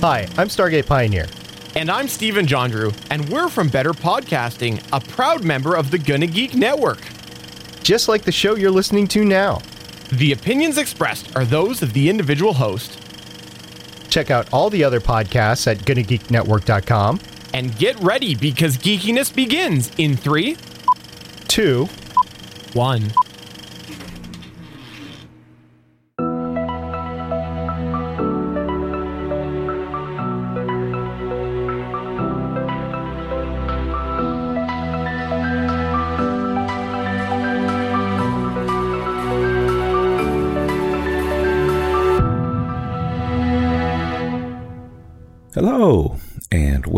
[0.00, 1.26] Hi, I'm Stargate Pioneer.
[1.74, 6.26] And I'm Steven Jondrew, and we're from Better Podcasting, a proud member of the Gonna
[6.26, 7.00] Geek Network.
[7.82, 9.60] Just like the show you're listening to now.
[10.12, 13.00] The opinions expressed are those of the individual host.
[14.08, 17.20] Check out all the other podcasts at GonnaGeekNetwork.com.
[17.54, 20.56] And get ready because geekiness begins in three,
[21.48, 21.86] Two,
[22.74, 23.10] one.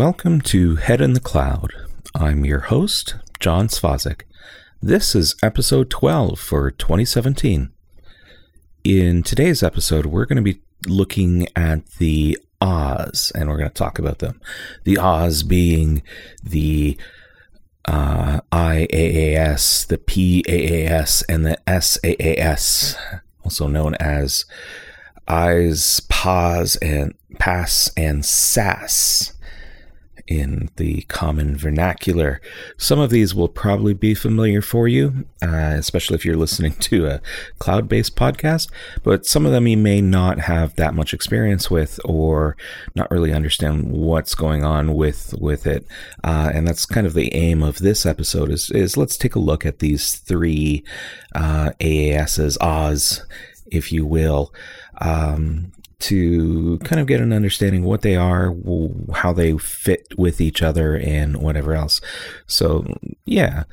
[0.09, 1.71] Welcome to Head in the Cloud.
[2.15, 4.23] I'm your host, John Svazic.
[4.81, 7.71] This is episode 12 for 2017.
[8.85, 13.75] In today's episode, we're going to be looking at the Oz, and we're going to
[13.75, 14.41] talk about them.
[14.85, 16.03] The Oz being
[16.43, 16.97] the
[17.85, 22.97] uh, IAAS, the PAAS, and the SAAS,
[23.45, 24.47] also known as
[25.29, 29.35] eyes, paws, and pass and sass
[30.29, 32.41] in the common vernacular.
[32.77, 37.07] Some of these will probably be familiar for you, uh, especially if you're listening to
[37.07, 37.21] a
[37.59, 38.71] cloud based podcast,
[39.03, 42.57] but some of them you may not have that much experience with or
[42.95, 45.87] not really understand what's going on with, with it.
[46.23, 49.41] Uh, and that's kind of the aim of this episode is, is let's take a
[49.41, 50.85] look at these three
[51.35, 53.25] uh, AASs, Oz,
[53.71, 54.53] if you will
[55.01, 58.55] um, to kind of get an understanding what they are,
[59.15, 62.01] how they fit with each other, and whatever else.
[62.47, 62.87] So,
[63.25, 63.65] yeah.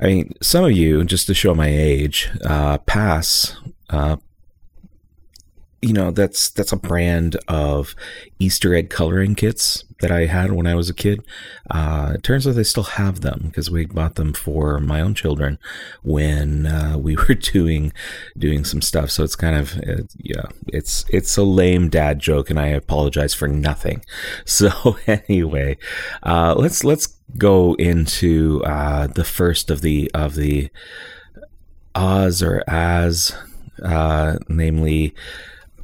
[0.00, 3.56] I mean, some of you, just to show my age, uh, pass
[3.90, 4.16] uh,
[5.86, 7.94] you know that's that's a brand of
[8.40, 11.24] Easter egg coloring kits that I had when I was a kid.
[11.70, 15.14] Uh, it turns out they still have them because we bought them for my own
[15.14, 15.58] children
[16.02, 17.92] when uh, we were doing
[18.36, 19.10] doing some stuff.
[19.12, 23.34] So it's kind of uh, yeah, it's it's a lame dad joke, and I apologize
[23.34, 24.04] for nothing.
[24.44, 25.76] So anyway,
[26.22, 27.06] uh, let's let's
[27.36, 30.70] go into uh, the first of the of the
[31.94, 33.34] Oz or as,
[33.82, 35.14] uh, namely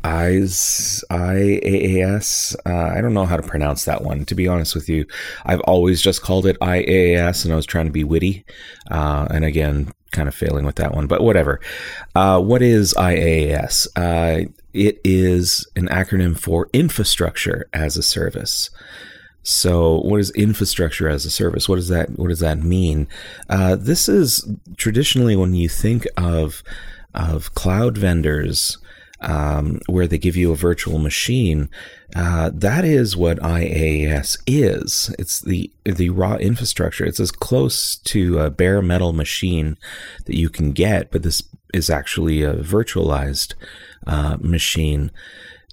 [0.03, 2.57] Ias, I A A S.
[2.67, 4.25] Uh, I don't know how to pronounce that one.
[4.27, 5.07] To be honest with you,
[5.45, 8.05] I've always just called it I A A S, and I was trying to be
[8.05, 8.45] witty.
[8.91, 11.61] Uh, and again, kind of failing with that one, but whatever.
[12.15, 13.87] Uh, what is IaaS?
[13.97, 18.71] Uh, it is an acronym for Infrastructure as a Service.
[19.43, 21.69] So, what is infrastructure as a service?
[21.69, 23.09] What does that What does that mean?
[23.51, 26.63] Uh, this is traditionally when you think of
[27.15, 28.79] of cloud vendors
[29.23, 31.71] um, where they give you a virtual machine.
[32.15, 35.15] Uh, that is what IaaS is.
[35.19, 37.05] It's the the raw infrastructure.
[37.05, 39.79] It's as close to a bare metal machine
[40.27, 43.55] that you can get, but this is actually a virtualized
[44.07, 45.11] uh, machine.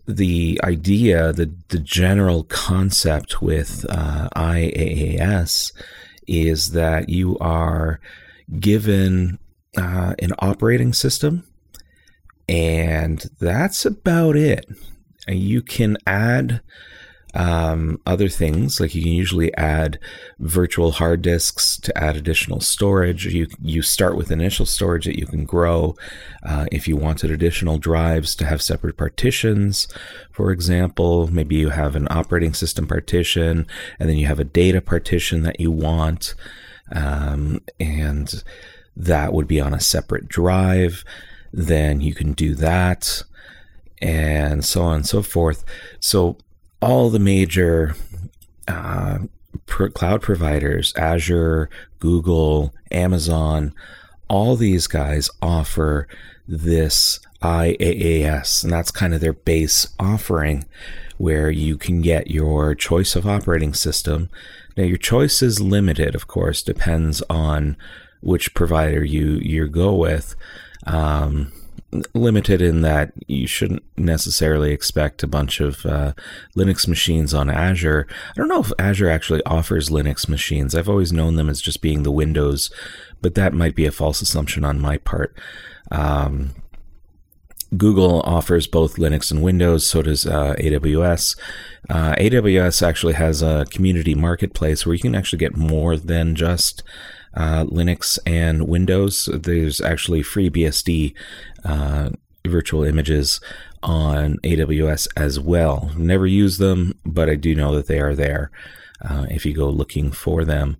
[0.08, 5.74] The idea, the the general concept with uh, IaaS
[6.28, 8.00] is that you are
[8.60, 9.40] given
[9.78, 11.44] uh, an operating system
[12.50, 14.66] and that's about it.
[15.28, 16.62] You can add
[17.36, 20.00] um, other things, like you can usually add
[20.40, 23.28] virtual hard disks to add additional storage.
[23.28, 25.96] You you start with initial storage that you can grow.
[26.42, 29.88] Uh, if you wanted additional drives to have separate partitions,
[30.32, 33.68] for example, maybe you have an operating system partition,
[34.00, 36.34] and then you have a data partition that you want,
[36.92, 38.44] um, and
[38.98, 41.06] that would be on a separate drive
[41.52, 43.24] then you can do that,
[44.02, 45.64] and so on and so forth.
[46.00, 46.38] So,
[46.82, 47.96] all the major
[48.68, 49.20] uh,
[49.66, 53.74] cloud providers, Azure, Google, Amazon,
[54.28, 56.08] all these guys offer
[56.48, 60.66] this IaaS, and that's kind of their base offering
[61.18, 64.30] where you can get your choice of operating system.
[64.78, 67.76] Now, your choice is limited, of course, depends on
[68.22, 70.36] which provider you you go with.
[70.86, 71.52] Um,
[72.14, 76.14] limited in that you shouldn't necessarily expect a bunch of uh,
[76.56, 78.08] Linux machines on Azure.
[78.10, 80.76] I don't know if Azure actually offers Linux machines.
[80.76, 82.70] I've always known them as just being the Windows,
[83.22, 85.36] but that might be a false assumption on my part.
[85.92, 86.52] Um,
[87.76, 91.38] Google offers both Linux and Windows, so does uh, AWS.
[91.90, 96.84] Uh, AWS actually has a community marketplace where you can actually get more than just
[97.34, 99.30] uh, Linux and Windows.
[99.34, 101.14] There's actually FreeBSD
[101.64, 102.10] uh,
[102.48, 103.40] virtual images
[103.82, 105.92] on AWS as well.
[105.98, 108.52] Never use them, but I do know that they are there.
[109.02, 110.78] Uh, if you go looking for them,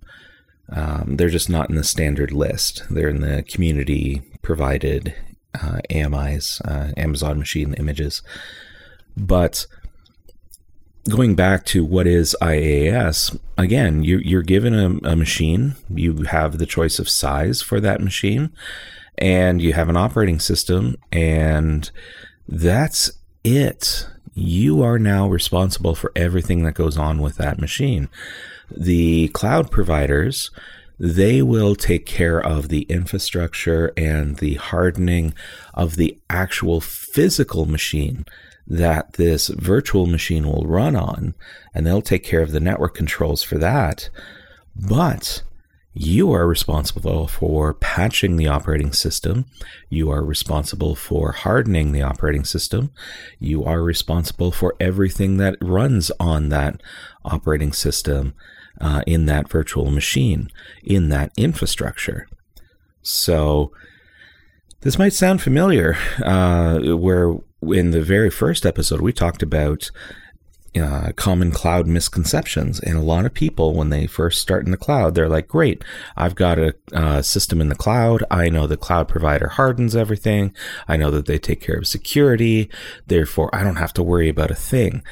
[0.70, 2.82] um, they're just not in the standard list.
[2.90, 5.14] They're in the community provided
[5.60, 8.22] uh, AMIs, uh, Amazon Machine Images.
[9.16, 9.66] But
[11.10, 16.58] going back to what is IaaS, again, you, you're given a, a machine, you have
[16.58, 18.50] the choice of size for that machine,
[19.18, 21.90] and you have an operating system, and
[22.48, 23.12] that's
[23.44, 24.06] it.
[24.34, 28.08] You are now responsible for everything that goes on with that machine.
[28.70, 30.50] The cloud providers,
[30.98, 35.34] they will take care of the infrastructure and the hardening
[35.74, 38.24] of the actual physical machine
[38.70, 41.34] that this virtual machine will run on,
[41.74, 44.08] and they'll take care of the network controls for that.
[44.76, 45.42] But
[45.92, 49.46] you are responsible for patching the operating system.
[49.88, 52.92] You are responsible for hardening the operating system.
[53.40, 56.80] You are responsible for everything that runs on that
[57.24, 58.34] operating system
[58.80, 60.48] uh, in that virtual machine,
[60.84, 62.28] in that infrastructure.
[63.02, 63.72] So,
[64.82, 69.90] this might sound familiar, uh, where in the very first episode we talked about
[70.78, 72.78] uh, common cloud misconceptions.
[72.80, 75.82] And a lot of people, when they first start in the cloud, they're like, great,
[76.16, 78.22] I've got a uh, system in the cloud.
[78.30, 80.54] I know the cloud provider hardens everything.
[80.86, 82.70] I know that they take care of security.
[83.06, 85.02] Therefore, I don't have to worry about a thing.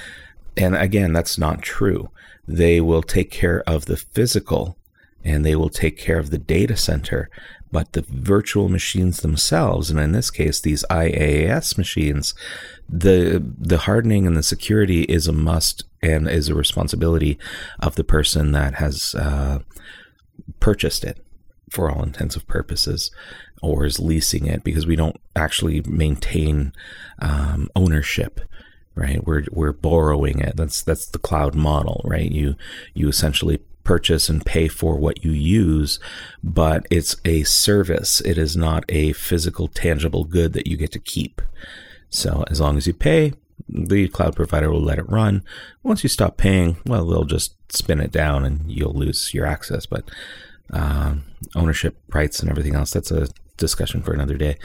[0.57, 2.11] And again, that's not true.
[2.47, 4.77] They will take care of the physical
[5.25, 7.29] and they will take care of the data center
[7.71, 12.35] but the virtual machines themselves, and in this case, these IaaS machines,
[12.89, 17.39] the the hardening and the security is a must and is a responsibility
[17.81, 19.61] of the person that has uh,
[20.61, 21.19] purchased it
[21.71, 23.11] for all intents intensive purposes
[23.63, 26.73] or is leasing it because we don't actually maintain
[27.19, 28.41] um, ownership
[28.99, 29.25] right?
[29.25, 30.57] We're we're borrowing it.
[30.57, 32.31] That's that's the cloud model right?
[32.31, 32.57] You
[32.95, 35.99] you essentially purchase and pay for what you use,
[36.45, 38.21] but it's a service.
[38.21, 41.41] It is not a physical, tangible good that you get to keep.
[42.11, 43.33] So as long as you pay,
[43.67, 45.43] the cloud provider will let it run.
[45.83, 49.87] Once you stop paying, well, they'll just spin it down and you'll lose your access.
[49.87, 50.05] But
[50.71, 51.25] um,
[51.57, 54.59] ownership rights and everything else, that's a discussion for another day.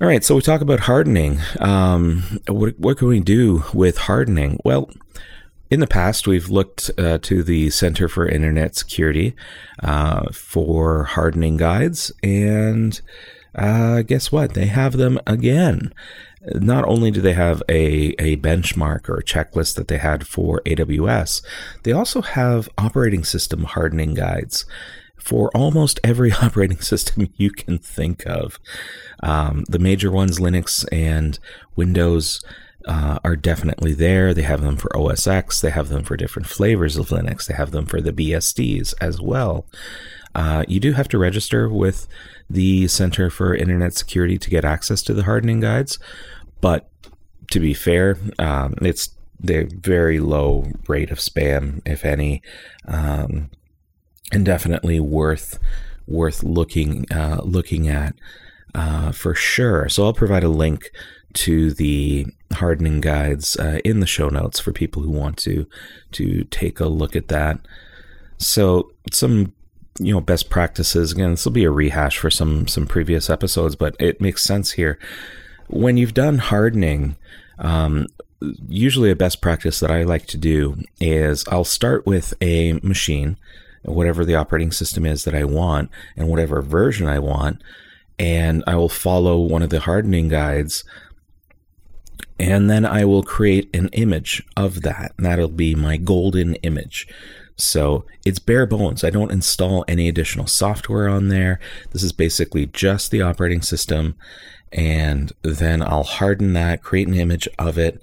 [0.00, 1.40] All right, so we talk about hardening.
[1.58, 4.60] Um, what, what can we do with hardening?
[4.64, 4.88] Well,
[5.72, 9.34] in the past, we've looked uh, to the Center for Internet Security
[9.82, 13.00] uh, for hardening guides, and
[13.54, 14.52] uh, guess what?
[14.52, 15.94] They have them again.
[16.42, 20.60] Not only do they have a, a benchmark or a checklist that they had for
[20.66, 21.40] AWS,
[21.84, 24.66] they also have operating system hardening guides
[25.16, 28.58] for almost every operating system you can think of.
[29.22, 31.38] Um, the major ones, Linux and
[31.76, 32.44] Windows,
[32.86, 34.34] uh, are definitely there.
[34.34, 35.60] They have them for OS X.
[35.60, 37.46] They have them for different flavors of Linux.
[37.46, 39.66] They have them for the BSDs as well.
[40.34, 42.06] Uh, you do have to register with
[42.48, 45.98] the Center for Internet Security to get access to the hardening guides,
[46.60, 46.88] but
[47.50, 52.40] to be fair, um, it's the very low rate of spam, if any,
[52.86, 53.50] um,
[54.32, 55.58] and definitely worth
[56.06, 58.14] worth looking uh, looking at
[58.74, 59.88] uh, for sure.
[59.88, 60.90] So I'll provide a link
[61.34, 65.66] to the hardening guides uh, in the show notes for people who want to
[66.12, 67.58] to take a look at that.
[68.38, 69.52] So some
[69.98, 73.76] you know best practices again this will be a rehash for some some previous episodes
[73.76, 74.98] but it makes sense here
[75.68, 77.16] when you've done hardening
[77.58, 78.06] um,
[78.68, 83.36] usually a best practice that i like to do is i'll start with a machine
[83.82, 87.62] whatever the operating system is that i want and whatever version i want
[88.18, 90.84] and i will follow one of the hardening guides
[92.42, 95.12] and then I will create an image of that.
[95.16, 97.06] And that'll be my golden image.
[97.54, 99.04] So it's bare bones.
[99.04, 101.60] I don't install any additional software on there.
[101.92, 104.16] This is basically just the operating system.
[104.72, 108.02] And then I'll harden that, create an image of it.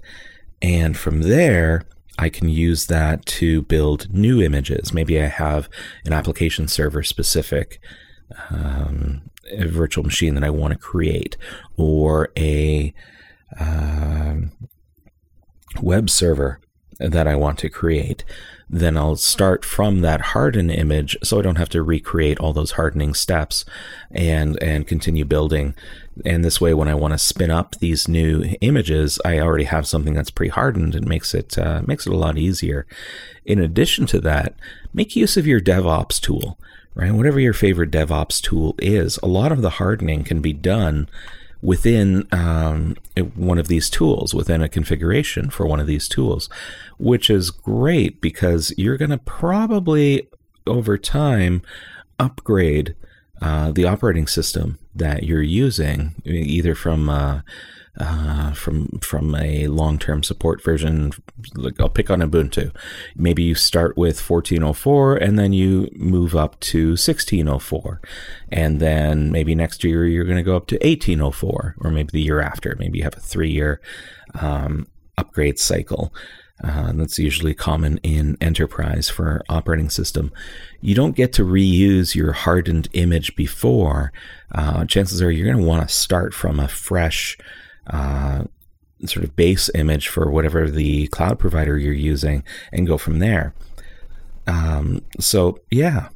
[0.62, 1.84] And from there,
[2.18, 4.94] I can use that to build new images.
[4.94, 5.68] Maybe I have
[6.06, 7.78] an application server specific
[8.48, 9.20] um,
[9.58, 11.36] virtual machine that I want to create,
[11.76, 12.94] or a
[13.58, 14.52] um,
[15.80, 16.60] web server
[16.98, 18.24] that I want to create,
[18.68, 22.72] then I'll start from that hardened image so I don't have to recreate all those
[22.72, 23.64] hardening steps
[24.10, 25.74] and and continue building.
[26.24, 29.88] And this way when I want to spin up these new images, I already have
[29.88, 32.86] something that's pre-hardened and makes it uh, makes it a lot easier.
[33.44, 34.54] In addition to that,
[34.92, 36.58] make use of your DevOps tool,
[36.94, 37.12] right?
[37.12, 41.08] Whatever your favorite DevOps tool is, a lot of the hardening can be done
[41.62, 42.96] within um,
[43.34, 46.48] one of these tools, within a configuration for one of these tools,
[46.98, 50.28] which is great because you're going to probably
[50.66, 51.62] over time
[52.18, 52.94] upgrade
[53.42, 57.40] uh, the operating system that you're using, either from uh,
[58.00, 61.12] uh, from from a long-term support version.
[61.78, 62.74] I'll pick on Ubuntu.
[63.14, 67.98] Maybe you start with 14.04 and then you move up to 16.04,
[68.50, 72.22] and then maybe next year you're going to go up to 18.04, or maybe the
[72.22, 72.74] year after.
[72.78, 73.82] Maybe you have a three-year
[74.40, 74.86] um,
[75.18, 76.14] upgrade cycle.
[76.62, 80.30] Uh, that's usually common in enterprise for operating system.
[80.82, 84.12] You don't get to reuse your hardened image before.
[84.52, 87.38] Uh, chances are you're going to want to start from a fresh
[87.86, 88.44] uh,
[89.06, 93.54] sort of base image for whatever the cloud provider you're using and go from there.
[94.46, 96.08] Um, so yeah,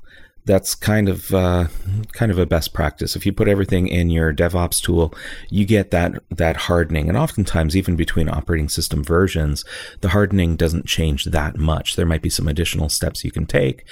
[0.47, 1.69] that's kind of uh,
[2.13, 3.17] kind of a best practice.
[3.17, 5.15] If you put everything in your DevOps tool,
[5.49, 9.65] you get that that hardening, and oftentimes even between operating system versions,
[10.03, 11.97] the hardening doesn't change that much.
[11.97, 13.85] There might be some additional steps you can take,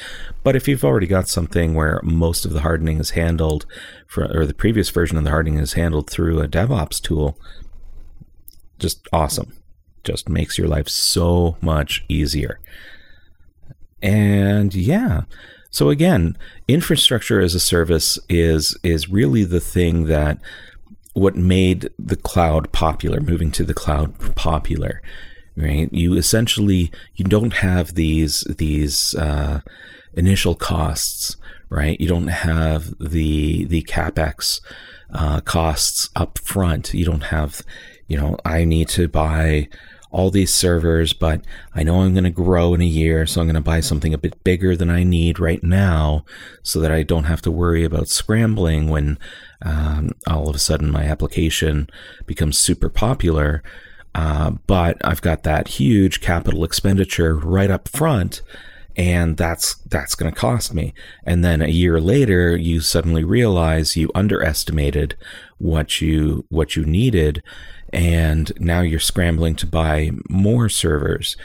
[0.42, 3.64] but if you've already got something where most of the hardening is handled,
[4.06, 7.38] for, or the previous version of the hardening is handled through a DevOps tool,
[8.82, 9.52] just awesome.
[10.04, 12.60] Just makes your life so much easier.
[14.02, 15.22] And yeah.
[15.70, 16.36] So again,
[16.68, 20.38] infrastructure as a service is is really the thing that
[21.14, 25.00] what made the cloud popular, moving to the cloud popular,
[25.56, 25.88] right?
[25.92, 29.60] You essentially you don't have these these uh,
[30.14, 31.36] initial costs,
[31.70, 31.98] right?
[32.00, 34.60] You don't have the the capex
[35.14, 36.92] uh, costs up front.
[36.92, 37.62] You don't have
[38.12, 39.68] you know, I need to buy
[40.10, 41.42] all these servers, but
[41.74, 44.12] I know I'm going to grow in a year, so I'm going to buy something
[44.12, 46.26] a bit bigger than I need right now
[46.62, 49.18] so that I don't have to worry about scrambling when
[49.62, 51.88] um, all of a sudden my application
[52.26, 53.62] becomes super popular.
[54.14, 58.42] Uh, but I've got that huge capital expenditure right up front
[58.96, 60.92] and that's that's going to cost me
[61.24, 65.16] and then a year later you suddenly realize you underestimated
[65.58, 67.42] what you what you needed
[67.92, 71.36] and now you're scrambling to buy more servers.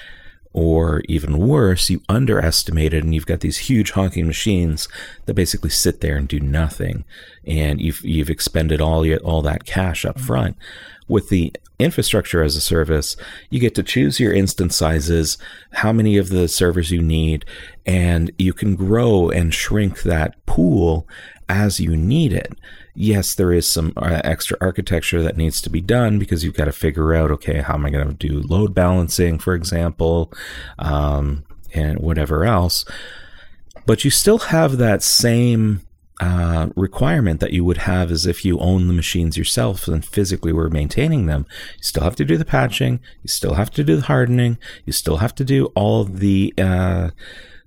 [0.54, 4.88] Or even worse, you underestimated and you've got these huge honking machines
[5.26, 7.06] that basically sit there and do nothing.
[7.46, 10.26] And you've, you've expended all, your, all that cash up mm-hmm.
[10.26, 10.58] front.
[11.08, 13.16] With the infrastructure as a service,
[13.52, 15.38] you get to choose your instance sizes,
[15.74, 17.46] how many of the servers you need,
[17.86, 21.08] and you can grow and shrink that pool
[21.48, 22.58] as you need it
[22.98, 26.66] yes, there is some uh, extra architecture that needs to be done because you've got
[26.66, 30.34] to figure out, okay, how am I going to do load balancing, for example,
[30.80, 32.84] um, and whatever else.
[33.86, 35.82] But you still have that same
[36.20, 40.52] uh, requirement that you would have as if you own the machines yourself and physically
[40.52, 41.46] were maintaining them.
[41.78, 43.00] You still have to do the patching.
[43.22, 44.58] You still have to do the hardening.
[44.86, 47.12] You still have to do all the uh,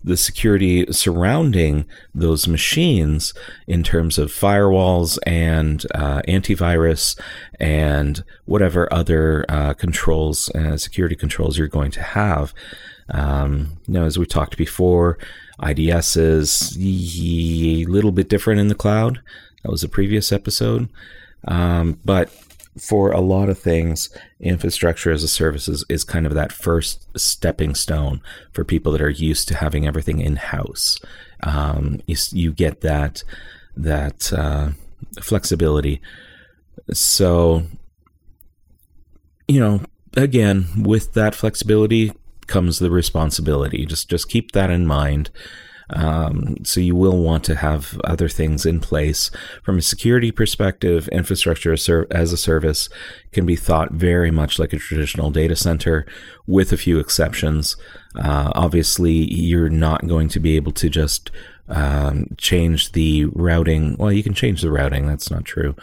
[0.02, 3.34] the security surrounding those machines
[3.66, 7.20] in terms of firewalls and uh, antivirus
[7.58, 12.54] and whatever other uh, controls, uh, security controls you're going to have.
[13.10, 15.18] Um, you know, as we talked before,
[15.62, 19.20] IDS is a little bit different in the cloud.
[19.62, 20.88] That was a previous episode.
[21.46, 22.32] Um, but
[22.78, 27.06] for a lot of things, infrastructure as a service is, is kind of that first
[27.18, 28.22] stepping stone
[28.52, 30.98] for people that are used to having everything in house.
[31.42, 33.24] Um, you, you, get that
[33.76, 34.70] that uh,
[35.20, 36.00] flexibility.
[36.92, 37.64] So,
[39.48, 39.80] you know,
[40.16, 42.12] again, with that flexibility
[42.46, 43.86] comes the responsibility.
[43.86, 45.30] Just just keep that in mind.
[45.92, 49.30] Um, so you will want to have other things in place.
[49.62, 51.72] From a security perspective, infrastructure
[52.10, 52.88] as a service
[53.32, 56.06] can be thought very much like a traditional data center,
[56.46, 57.76] with a few exceptions.
[58.16, 61.30] Uh, obviously, you're not going to be able to just
[61.68, 63.96] um, change the routing.
[63.96, 65.76] Well, you can change the routing, that's not true.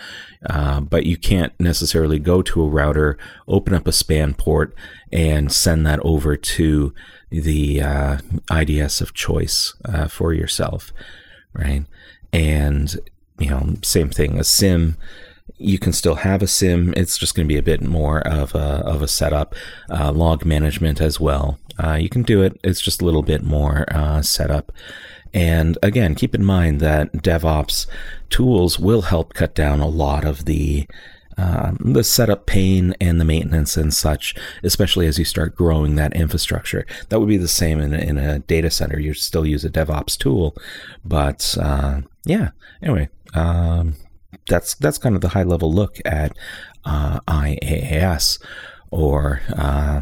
[0.50, 4.76] Uh, but you can't necessarily go to a router, open up a span port,
[5.12, 6.94] and send that over to
[7.30, 8.18] the uh,
[8.52, 10.92] IDS of choice uh, for yourself,
[11.54, 11.86] right?
[12.32, 12.96] And
[13.40, 14.40] you know, same thing.
[14.40, 14.98] A SIEM,
[15.58, 16.94] you can still have a SIEM.
[16.96, 19.56] It's just going to be a bit more of a of a setup.
[19.90, 21.60] Uh, log management as well.
[21.82, 22.60] Uh, you can do it.
[22.64, 24.72] It's just a little bit more uh, setup.
[25.34, 27.86] And again, keep in mind that DevOps
[28.30, 30.88] tools will help cut down a lot of the
[31.38, 36.16] um, the setup pain and the maintenance and such, especially as you start growing that
[36.16, 36.86] infrastructure.
[37.10, 39.00] That would be the same in, in a data center.
[39.00, 40.56] You still use a DevOps tool,
[41.06, 42.52] but uh, yeah.
[42.82, 43.96] Anyway, um,
[44.48, 46.36] that's that's kind of the high level look at
[46.86, 48.42] uh, IaaS
[48.92, 50.02] or uh,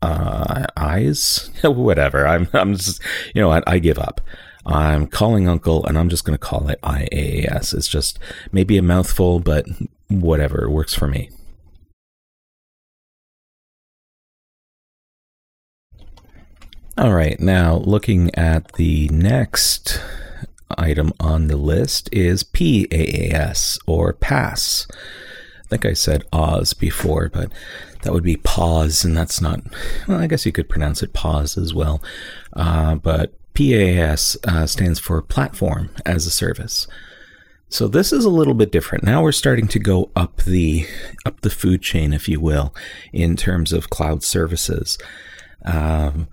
[0.00, 2.26] uh, eyes, whatever.
[2.26, 3.00] I'm I'm just
[3.34, 4.20] you know what I give up.
[4.64, 7.74] I'm calling Uncle, and I'm just going to call it IaaS.
[7.74, 8.18] It's just
[8.52, 9.66] maybe a mouthful, but
[10.08, 11.30] whatever it works for me.
[16.98, 20.00] All right, now looking at the next
[20.76, 24.86] item on the list is PAAS or PASS.
[25.64, 27.50] I think I said Oz before, but
[28.02, 29.60] that would be pause, and that's not,
[30.06, 32.02] well, I guess you could pronounce it pause as well.
[32.52, 36.86] Uh, but PAS uh, stands for Platform as a Service.
[37.68, 39.04] So this is a little bit different.
[39.04, 40.86] Now we're starting to go up the
[41.24, 42.74] up the food chain, if you will,
[43.12, 44.98] in terms of cloud services.
[45.64, 46.28] Um,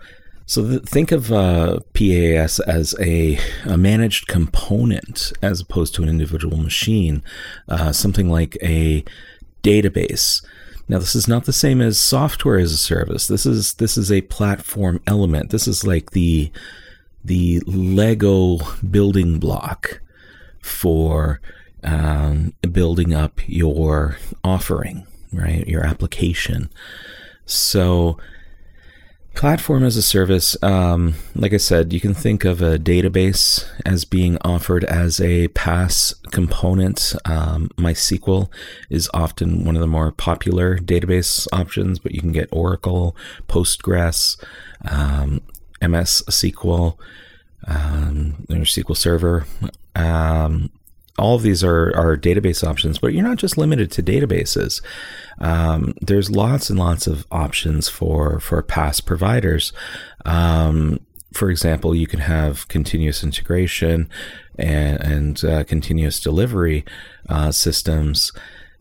[0.45, 6.09] so th- think of uh, PAS as a, a, managed component as opposed to an
[6.09, 7.21] individual machine,
[7.67, 9.03] uh, something like a
[9.61, 10.43] database.
[10.87, 13.27] Now, this is not the same as software as a service.
[13.27, 15.51] This is this is a platform element.
[15.51, 16.51] This is like the
[17.29, 18.57] the Lego
[18.89, 20.01] building block
[20.63, 21.39] for
[21.83, 25.67] um, building up your offering, right?
[25.67, 26.71] Your application.
[27.45, 28.17] So
[29.35, 34.03] Platform as a service, um, like I said, you can think of a database as
[34.03, 37.13] being offered as a pass component.
[37.25, 38.49] Um, MySQL
[38.89, 43.15] is often one of the more popular database options, but you can get Oracle,
[43.47, 44.43] Postgres,
[44.89, 45.41] um,
[45.81, 46.97] MS SQL,
[47.67, 49.45] um, SQL Server.
[49.95, 50.69] Um,
[51.17, 54.81] all of these are, are database options, but you're not just limited to databases.
[55.39, 59.73] Um, there's lots and lots of options for for PaaS providers.
[60.25, 60.99] Um,
[61.33, 64.09] for example, you can have continuous integration
[64.57, 66.85] and, and uh, continuous delivery
[67.27, 68.31] uh, systems.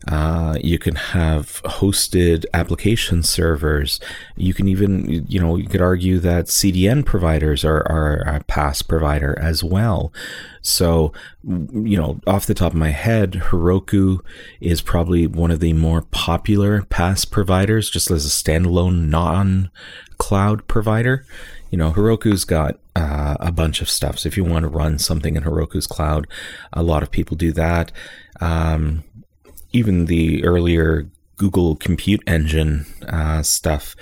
[0.07, 3.99] Uh, you can have hosted application servers.
[4.37, 8.81] You can even, you know, you could argue that CDN providers are, are a pass
[8.81, 10.13] provider as well.
[10.61, 11.11] So,
[11.43, 14.19] you know, off the top of my head, Heroku
[14.61, 19.69] is probably one of the more popular pass providers, just as a standalone non
[20.17, 21.25] cloud provider.
[21.71, 24.19] You know, Heroku's got uh, a bunch of stuff.
[24.19, 26.27] So if you want to run something in Heroku's cloud,
[26.73, 27.91] a lot of people do that.
[28.41, 29.03] Um,
[29.71, 33.95] even the earlier Google Compute Engine uh, stuff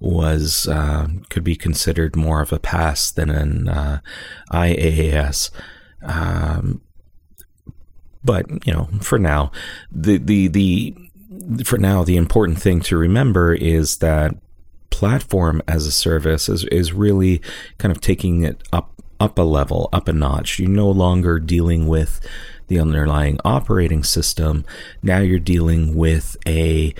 [0.00, 4.00] was uh, could be considered more of a pass than an uh,
[4.52, 5.50] IaaS.
[6.02, 6.80] Um,
[8.24, 9.50] but you know, for now,
[9.90, 10.94] the the the
[11.64, 14.34] for now, the important thing to remember is that
[14.90, 17.40] platform as a service is is really
[17.78, 20.58] kind of taking it up up a level, up a notch.
[20.58, 22.20] You're no longer dealing with
[22.68, 24.64] the underlying operating system.
[25.02, 26.94] Now you're dealing with a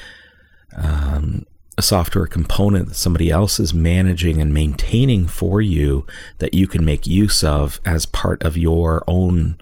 [0.76, 1.46] um,
[1.78, 6.04] a software component that somebody else is managing and maintaining for you
[6.38, 9.57] that you can make use of as part of your own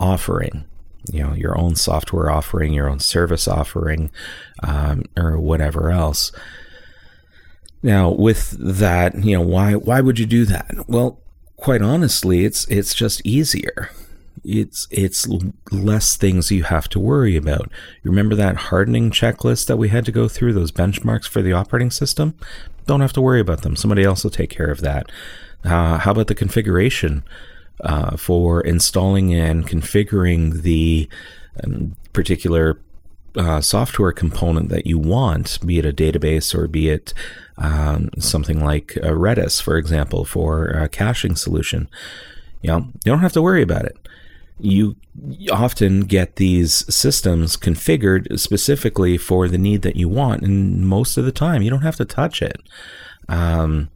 [0.00, 0.64] offering.
[1.12, 4.10] You know your own software offering your own service offering
[4.62, 6.32] um, or whatever else.
[7.82, 10.70] Now with that you know why why would you do that?
[10.88, 11.20] Well
[11.56, 13.90] quite honestly it's it's just easier
[14.44, 15.26] it's it's
[15.70, 17.70] less things you have to worry about.
[18.02, 21.52] You remember that hardening checklist that we had to go through, those benchmarks for the
[21.52, 22.34] operating system?
[22.86, 23.76] Don't have to worry about them.
[23.76, 25.10] Somebody else will take care of that.
[25.64, 27.24] Uh, how about the configuration
[27.80, 31.08] uh, for installing and configuring the
[31.62, 32.80] um, particular
[33.36, 37.12] uh, software component that you want, be it a database or be it
[37.56, 41.88] um, something like Redis, for example, for a caching solution?
[42.62, 43.96] You know, you don't have to worry about it
[44.60, 44.96] you
[45.50, 50.42] often get these systems configured specifically for the need that you want.
[50.42, 52.60] And most of the time, you don't have to touch it.
[53.28, 53.90] Um,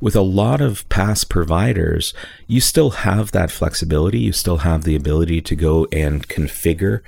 [0.00, 2.12] with a lot of PaaS providers,
[2.46, 4.18] you still have that flexibility.
[4.18, 7.00] You still have the ability to go and configure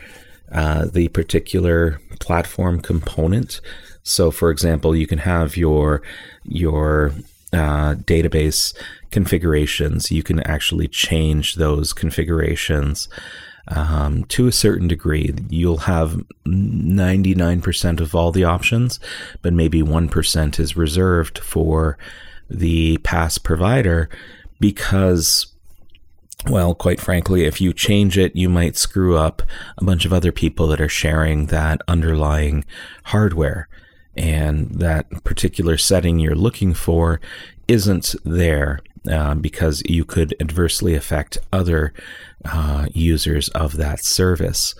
[0.50, 3.60] uh, the particular platform component.
[4.02, 6.02] So, for example, you can have your
[6.44, 7.12] your
[7.52, 8.74] uh, database
[9.10, 13.08] configurations, you can actually change those configurations
[13.68, 15.34] um, to a certain degree.
[15.48, 18.98] You'll have 99% of all the options,
[19.42, 21.98] but maybe 1% is reserved for
[22.48, 24.08] the pass provider
[24.58, 25.46] because
[26.46, 29.42] well, quite frankly, if you change it, you might screw up
[29.76, 32.64] a bunch of other people that are sharing that underlying
[33.04, 33.68] hardware.
[34.16, 37.20] And that particular setting you're looking for
[37.66, 38.78] isn't there
[39.10, 41.92] uh, because you could adversely affect other
[42.44, 44.74] uh, users of that service.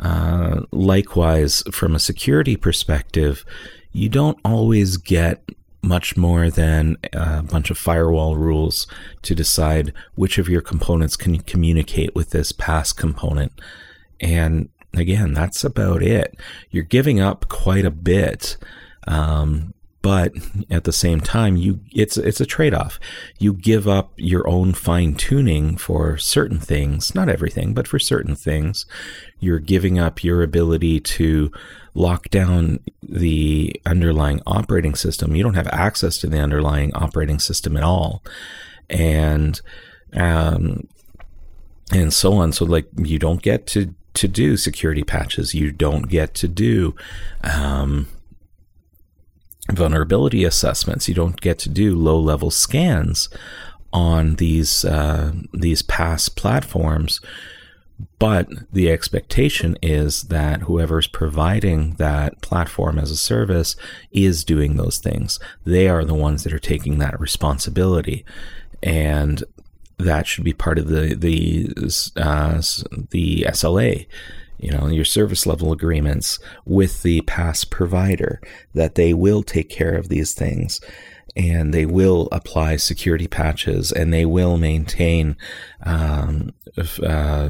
[0.00, 3.44] Uh, likewise, from a security perspective,
[3.92, 5.48] you don't always get
[5.82, 8.86] much more than a bunch of firewall rules
[9.22, 13.52] to decide which of your components can communicate with this PaaS component.
[14.20, 16.38] And again, that's about it.
[16.70, 18.56] You're giving up quite a bit.
[19.06, 20.34] Um, but
[20.68, 23.00] at the same time you it's it's a trade-off.
[23.38, 28.36] You give up your own fine tuning for certain things not everything but for certain
[28.36, 28.84] things.
[29.40, 31.50] You're giving up your ability to
[31.94, 35.34] lock down the underlying operating system.
[35.34, 38.22] You don't have access to the underlying operating system at all.
[38.90, 39.58] And
[40.12, 40.86] um
[41.92, 42.52] and so on.
[42.52, 45.54] So like you don't get to to do security patches.
[45.54, 46.94] You don't get to do
[47.42, 48.06] um
[49.72, 51.08] vulnerability assessments.
[51.08, 53.28] You don't get to do low level scans
[53.92, 57.20] on these uh, these PaaS platforms.
[58.18, 63.76] But the expectation is that whoever's providing that platform as a service
[64.10, 65.38] is doing those things.
[65.64, 68.24] They are the ones that are taking that responsibility,
[68.82, 69.44] and
[69.98, 71.68] that should be part of the the
[72.16, 72.60] uh,
[73.10, 74.06] the SLA
[74.58, 78.40] you know, your service level agreements with the pass provider
[78.74, 80.80] that they will take care of these things
[81.36, 85.36] and they will apply security patches and they will maintain
[85.82, 86.52] um,
[87.02, 87.48] uh,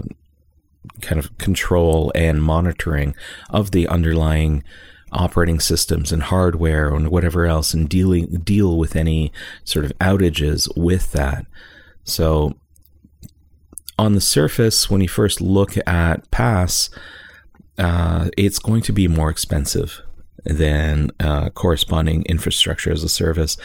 [1.00, 3.14] kind of control and monitoring
[3.50, 4.62] of the underlying
[5.12, 10.68] operating systems and hardware and whatever else and dealing deal with any sort of outages
[10.76, 11.46] with that.
[12.04, 12.54] So
[13.98, 16.90] on the surface, when you first look at Pass,
[17.78, 20.00] uh, it's going to be more expensive
[20.44, 23.56] than uh, corresponding infrastructure as a service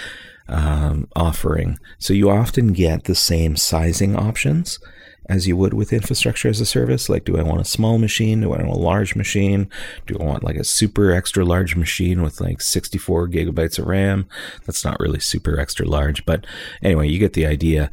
[0.48, 1.78] um, offering.
[1.98, 4.80] So you often get the same sizing options
[5.28, 7.08] as you would with infrastructure as a service.
[7.08, 8.42] Like, do I want a small machine?
[8.42, 9.70] Do I want a large machine?
[10.08, 14.28] Do I want like a super extra large machine with like 64 gigabytes of RAM?
[14.66, 16.46] That's not really super extra large, but
[16.82, 17.92] anyway, you get the idea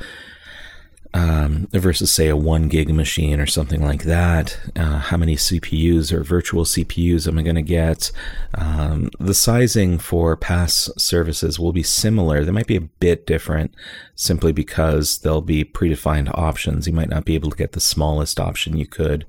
[1.17, 4.59] um, versus say a one gig machine or something like that.
[4.77, 8.13] Uh, how many CPUs or virtual CPUs am I going to get?
[8.53, 12.45] Um, the sizing for pass services will be similar.
[12.45, 13.75] They might be a bit different
[14.15, 16.87] simply because there'll be predefined options.
[16.87, 19.25] You might not be able to get the smallest option you could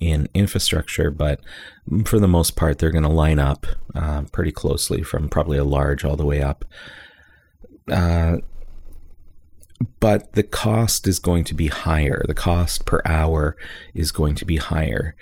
[0.00, 1.40] in infrastructure, but
[2.06, 5.64] for the most part, they're going to line up uh, pretty closely from probably a
[5.64, 6.64] large all the way up.
[7.92, 8.38] Uh,
[10.00, 12.24] but the cost is going to be higher.
[12.26, 13.56] The cost per hour
[13.94, 15.14] is going to be higher.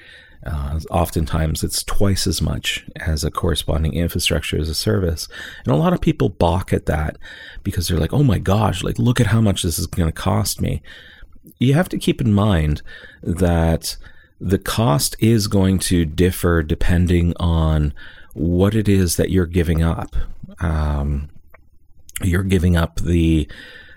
[0.46, 5.26] Uh, oftentimes, it's twice as much as a corresponding infrastructure as a service.
[5.64, 7.16] And a lot of people balk at that
[7.62, 10.12] because they're like, oh my gosh, like, look at how much this is going to
[10.12, 10.82] cost me.
[11.58, 12.82] You have to keep in mind
[13.22, 13.96] that
[14.38, 17.94] the cost is going to differ depending on
[18.34, 20.14] what it is that you're giving up.
[20.60, 21.30] Um,
[22.22, 23.48] you're giving up the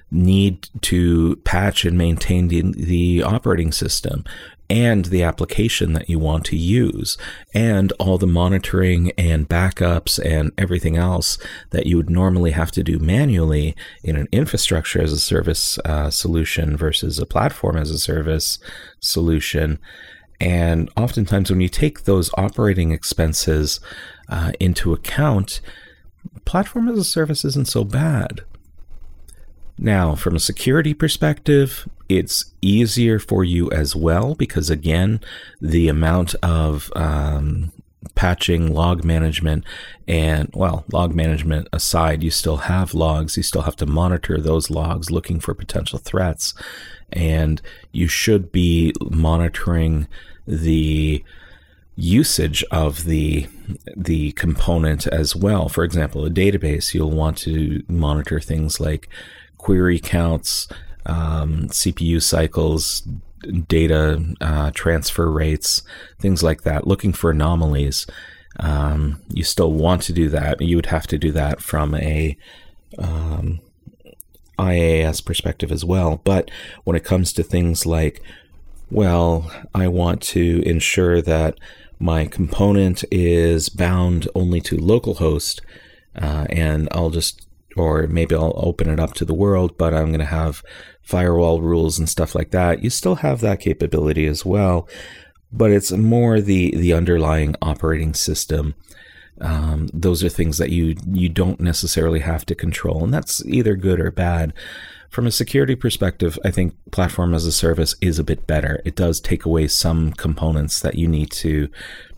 [0.10, 4.24] need to patch and maintain the, the operating system
[4.70, 7.18] and the application that you want to use
[7.54, 11.38] and all the monitoring and backups and everything else
[11.70, 16.10] that you would normally have to do manually in an infrastructure as a service uh,
[16.10, 18.60] solution versus a platform as a service
[19.00, 19.80] solution.
[20.40, 23.80] And oftentimes, when you take those operating expenses
[24.30, 25.62] uh, into account,
[26.46, 28.42] platform as a service isn't so bad.
[29.78, 35.22] Now, from a security perspective, it's easier for you as well because, again,
[35.62, 37.72] the amount of um,
[38.16, 39.64] patching, log management,
[40.08, 43.38] and well, log management aside, you still have logs.
[43.38, 46.54] You still have to monitor those logs looking for potential threats.
[47.12, 47.62] And
[47.92, 50.08] you should be monitoring
[50.46, 51.24] the
[51.96, 53.48] usage of the
[53.96, 55.68] the component as well.
[55.68, 59.10] For example, a database, you'll want to monitor things like
[59.58, 60.68] query counts,
[61.06, 63.02] um, CPU cycles,
[63.68, 65.84] data uh, transfer rates,
[66.20, 68.08] things like that, looking for anomalies.
[68.60, 70.62] Um, you still want to do that.
[70.62, 72.38] You would have to do that from a
[72.98, 73.60] um,
[74.58, 76.22] IaaS perspective as well.
[76.24, 76.50] But
[76.84, 78.22] when it comes to things like,
[78.90, 81.60] well, I want to ensure that
[82.00, 85.62] my component is bound only to localhost,
[86.16, 87.47] uh, and I'll just
[87.80, 90.64] or maybe I'll open it up to the world, but I'm going to have
[91.02, 92.84] firewall rules and stuff like that.
[92.84, 94.88] You still have that capability as well,
[95.52, 98.76] but it's more the the underlying operating system.
[99.40, 103.76] Um, those are things that you you don't necessarily have to control, and that's either
[103.76, 104.54] good or bad.
[105.10, 108.82] from a security perspective, I think platform as a service is a bit better.
[108.86, 111.70] It does take away some components that you need to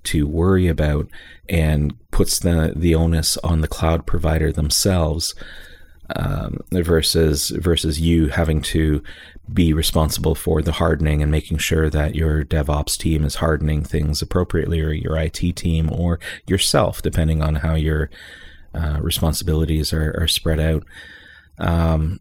[0.04, 1.08] to worry about
[1.50, 5.36] and puts the the onus on the cloud provider themselves
[6.16, 9.04] um, versus versus you having to
[9.54, 14.22] be responsible for the hardening and making sure that your DevOps team is hardening things
[14.22, 18.10] appropriately, or your IT team, or yourself, depending on how your
[18.74, 20.84] uh, responsibilities are, are, spread out.
[21.58, 22.20] Um,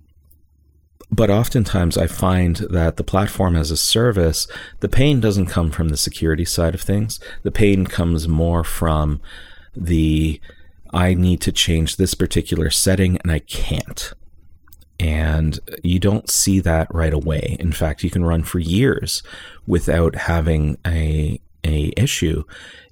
[1.11, 4.47] but oftentimes I find that the platform as a service,
[4.81, 7.19] the pain doesn't come from the security side of things.
[7.43, 9.21] The pain comes more from
[9.75, 10.41] the
[10.93, 14.13] I need to change this particular setting and I can't.
[15.01, 17.57] And you don't see that right away.
[17.61, 19.23] In fact, you can run for years
[19.67, 22.45] without having a a issue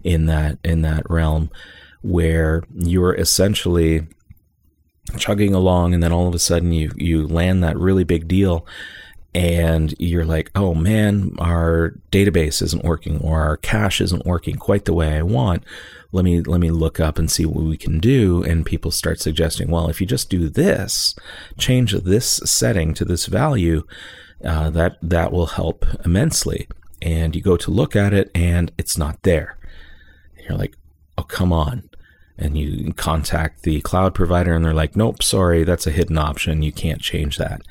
[0.02, 1.50] in that in that realm
[2.02, 4.06] where you're essentially
[5.18, 8.66] chugging along and then all of a sudden you you land that really big deal
[9.36, 14.86] and you're like, oh man, our database isn't working or our cache isn't working quite
[14.86, 15.62] the way I want.
[16.10, 18.42] Let me let me look up and see what we can do.
[18.42, 21.14] And people start suggesting, well, if you just do this,
[21.58, 23.86] change this setting to this value,
[24.42, 26.66] uh, that that will help immensely.
[27.02, 29.58] And you go to look at it, and it's not there.
[30.48, 30.76] you're like,
[31.18, 31.90] oh come on
[32.38, 36.62] and you contact the cloud provider and they're like, nope, sorry, that's a hidden option.
[36.62, 37.62] You can't change that.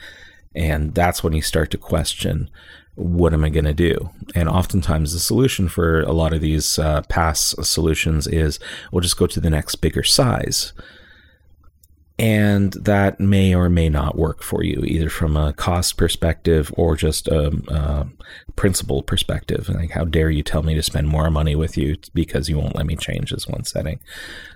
[0.55, 2.49] And that's when you start to question,
[2.95, 4.09] what am I going to do?
[4.33, 8.59] And oftentimes the solution for a lot of these uh, PaaS solutions is
[8.91, 10.73] we'll just go to the next bigger size
[12.17, 16.95] and that may or may not work for you, either from a cost perspective or
[16.95, 18.07] just a, a
[18.55, 19.67] principle perspective.
[19.67, 22.75] Like, how dare you tell me to spend more money with you because you won't
[22.75, 23.99] let me change this one setting?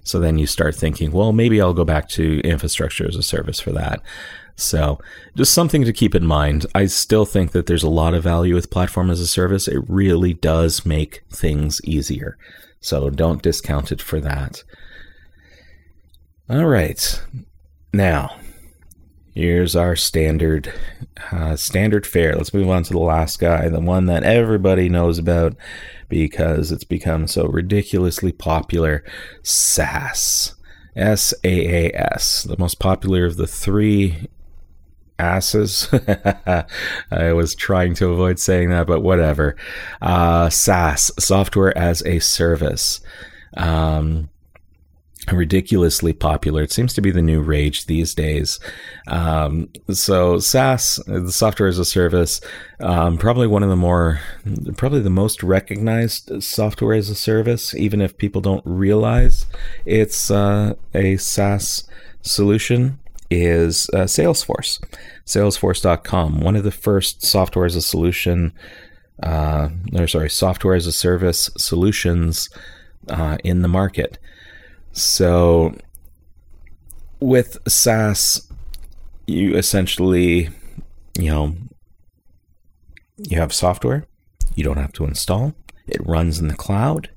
[0.03, 3.59] So then you start thinking, well, maybe I'll go back to infrastructure as a service
[3.59, 4.01] for that.
[4.55, 4.99] So,
[5.37, 6.65] just something to keep in mind.
[6.75, 9.69] I still think that there's a lot of value with platform as a service.
[9.69, 12.37] It really does make things easier.
[12.81, 14.63] So, don't discount it for that.
[16.49, 17.21] All right.
[17.91, 18.35] Now,
[19.33, 20.73] here's our standard
[21.31, 22.35] uh, standard fare.
[22.35, 25.55] Let's move on to the last guy, the one that everybody knows about
[26.07, 29.03] because it's become so ridiculously popular.
[29.43, 30.55] SaaS,
[30.95, 34.27] S A A S, the most popular of the three
[35.17, 35.89] asses.
[37.11, 39.55] I was trying to avoid saying that, but whatever.
[40.01, 43.01] Uh, SaaS, software as a service.
[43.57, 44.29] Um,
[45.31, 46.63] ridiculously popular.
[46.63, 48.59] It seems to be the new rage these days.
[49.07, 52.41] Um, so SaaS, the software as a service,
[52.79, 54.19] um, probably one of the more,
[54.77, 59.45] probably the most recognized software as a service, even if people don't realize
[59.85, 61.87] it's uh, a SaaS
[62.21, 62.99] solution.
[63.31, 64.81] Is uh, Salesforce,
[65.23, 68.53] Salesforce.com, one of the first software as a solution,
[69.21, 72.49] uh, or sorry, software as a service solutions
[73.07, 74.17] uh, in the market.
[74.91, 75.75] So
[77.19, 78.51] with SaaS,
[79.27, 80.49] you essentially,
[81.17, 81.55] you know,
[83.17, 84.05] you have software,
[84.55, 85.53] you don't have to install,
[85.87, 87.09] it runs in the cloud,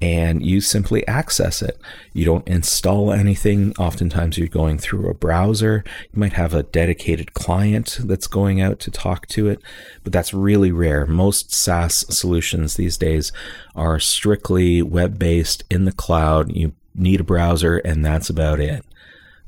[0.00, 1.80] and you simply access it.
[2.12, 3.72] You don't install anything.
[3.78, 5.82] Oftentimes, you're going through a browser.
[6.12, 9.60] You might have a dedicated client that's going out to talk to it,
[10.04, 11.04] but that's really rare.
[11.06, 13.32] Most SaaS solutions these days
[13.74, 16.54] are strictly web based in the cloud.
[16.54, 18.84] You need a browser, and that's about it.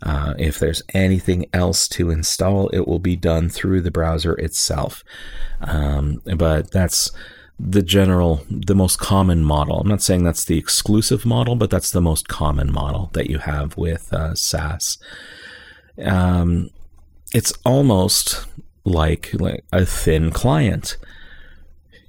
[0.03, 5.05] Uh, if there's anything else to install, it will be done through the browser itself.
[5.61, 7.11] Um, but that's
[7.59, 9.81] the general, the most common model.
[9.81, 13.39] I'm not saying that's the exclusive model, but that's the most common model that you
[13.39, 14.97] have with uh, SaaS.
[16.03, 16.71] Um,
[17.35, 18.47] it's almost
[18.85, 20.97] like, like a thin client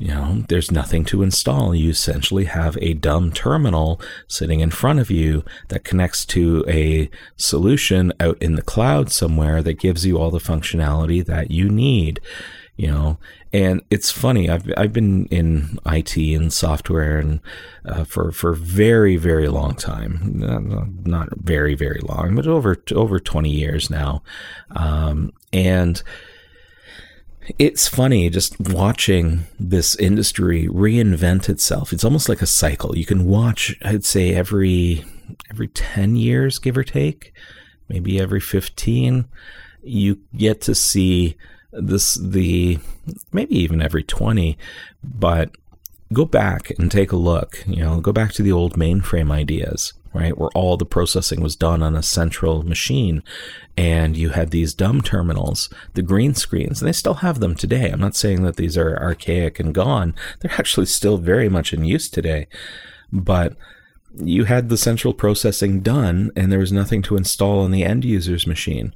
[0.02, 1.76] you know, there's nothing to install.
[1.76, 7.08] You essentially have a dumb terminal sitting in front of you that connects to a
[7.36, 12.20] solution out in the cloud somewhere that gives you all the functionality that you need.
[12.78, 13.18] You know,
[13.54, 14.50] and it's funny.
[14.50, 17.40] I've I've been in IT and software and
[17.86, 20.20] uh, for for very very long time.
[20.24, 24.24] Not, not very very long, but over over twenty years now.
[24.72, 26.02] Um, and
[27.58, 31.92] it's funny just watching this industry reinvent itself.
[31.94, 32.98] It's almost like a cycle.
[32.98, 35.04] You can watch, I'd say, every
[35.50, 37.34] every 10 years, give or take,
[37.88, 39.26] maybe every 15,
[39.82, 41.36] you get to see
[41.72, 42.80] this, the
[43.32, 44.58] maybe even every 20,
[45.04, 45.52] but
[46.14, 47.64] go back and take a look.
[47.66, 49.94] You know, go back to the old mainframe ideas.
[50.14, 50.38] Right?
[50.38, 53.24] Where all the processing was done on a central machine.
[53.78, 57.90] And you had these dumb terminals, the green screens, and they still have them today.
[57.90, 60.14] I'm not saying that these are archaic and gone.
[60.40, 62.48] They're actually still very much in use today.
[63.12, 63.56] But
[64.16, 68.04] you had the central processing done and there was nothing to install on the end
[68.04, 68.94] user's machine.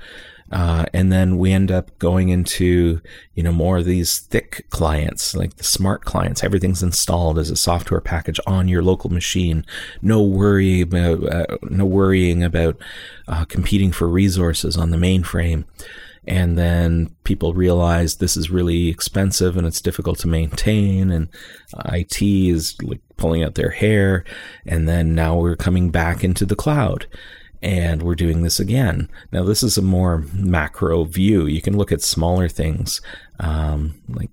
[0.52, 3.02] Uh, and then we end up going into,
[3.34, 6.44] you know, more of these thick clients, like the smart clients.
[6.44, 9.66] Everything's installed as a software package on your local machine.
[10.02, 12.80] No worry about, uh, no worrying about
[13.28, 15.66] uh, competing for resources on the mainframe.
[16.28, 21.30] And then people realize this is really expensive and it's difficult to maintain, and
[21.94, 24.24] IT is like pulling out their hair.
[24.66, 27.06] And then now we're coming back into the cloud
[27.66, 29.10] and we're doing this again.
[29.32, 31.48] Now, this is a more macro view.
[31.48, 33.02] You can look at smaller things
[33.40, 34.30] um, like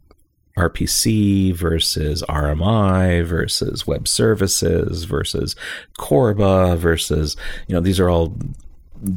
[0.58, 5.56] RPC versus RMI versus web services versus
[5.96, 7.34] Corba versus,
[7.68, 8.36] you know, these are all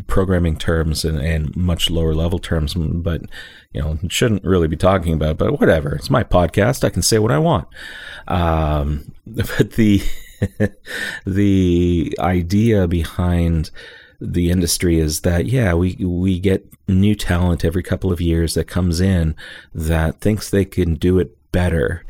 [0.08, 3.22] programming terms and, and much lower level terms, but,
[3.74, 5.94] you know, shouldn't really be talking about, but whatever.
[5.94, 6.86] It's my podcast.
[6.86, 7.68] I can say what I want.
[8.30, 10.02] Um, but the,
[11.26, 13.72] the idea behind
[14.20, 18.66] the industry is that yeah we we get new talent every couple of years that
[18.66, 19.36] comes in
[19.74, 22.04] that thinks they can do it better.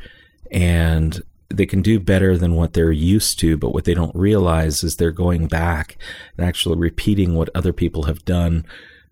[0.52, 4.84] And they can do better than what they're used to but what they don't realize
[4.84, 5.98] is they're going back
[6.38, 8.65] and actually repeating what other people have done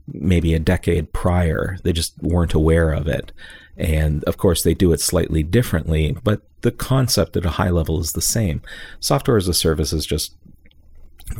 [0.07, 1.77] maybe a decade prior.
[1.83, 3.31] They just weren't aware of it.
[3.77, 7.99] And of course they do it slightly differently but the concept at a high level
[7.99, 8.61] is the same.
[8.99, 10.33] Software as a service is just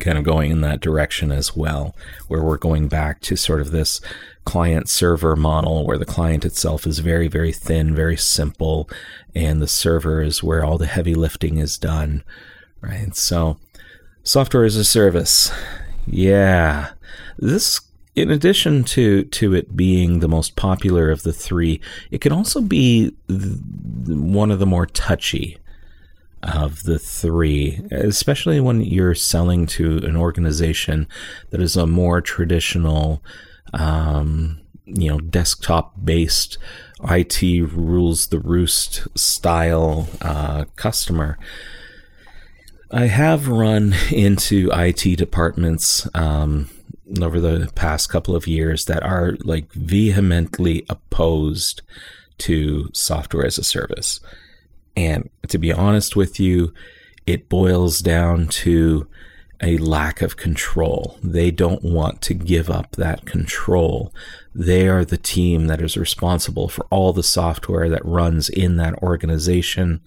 [0.00, 1.94] kind of going in that direction as well,
[2.28, 4.00] where we're going back to sort of this
[4.44, 8.88] client server model where the client itself is very, very thin, very simple,
[9.34, 12.22] and the server is where all the heavy lifting is done,
[12.80, 13.16] right?
[13.16, 13.58] So,
[14.22, 15.50] software as a service.
[16.06, 16.92] Yeah.
[17.38, 17.80] This
[18.14, 21.80] in addition to to it being the most popular of the three,
[22.10, 25.58] it can also be one of the more touchy
[26.44, 31.08] of the three, especially when you're selling to an organization
[31.50, 33.22] that is a more traditional,
[33.72, 36.58] um, you know, desktop based
[37.08, 41.38] IT rules the roost style uh, customer.
[42.90, 46.70] I have run into IT departments um,
[47.20, 51.82] over the past couple of years that are like vehemently opposed
[52.38, 54.20] to software as a service.
[54.96, 56.72] And to be honest with you,
[57.26, 59.08] it boils down to
[59.62, 61.18] a lack of control.
[61.22, 64.12] They don't want to give up that control.
[64.54, 68.94] They are the team that is responsible for all the software that runs in that
[69.02, 70.00] organization.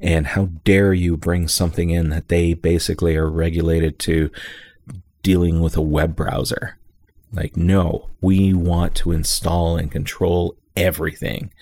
[0.00, 4.30] And how dare you bring something in that they basically are regulated to
[5.22, 6.78] dealing with a web browser?
[7.32, 11.52] Like, no, we want to install and control everything.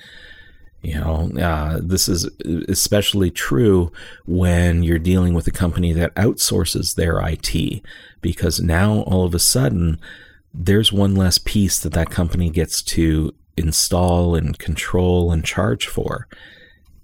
[0.83, 2.29] You know, uh, this is
[2.69, 3.93] especially true
[4.27, 7.83] when you're dealing with a company that outsources their IT,
[8.21, 10.01] because now all of a sudden
[10.53, 16.27] there's one less piece that that company gets to install and control and charge for.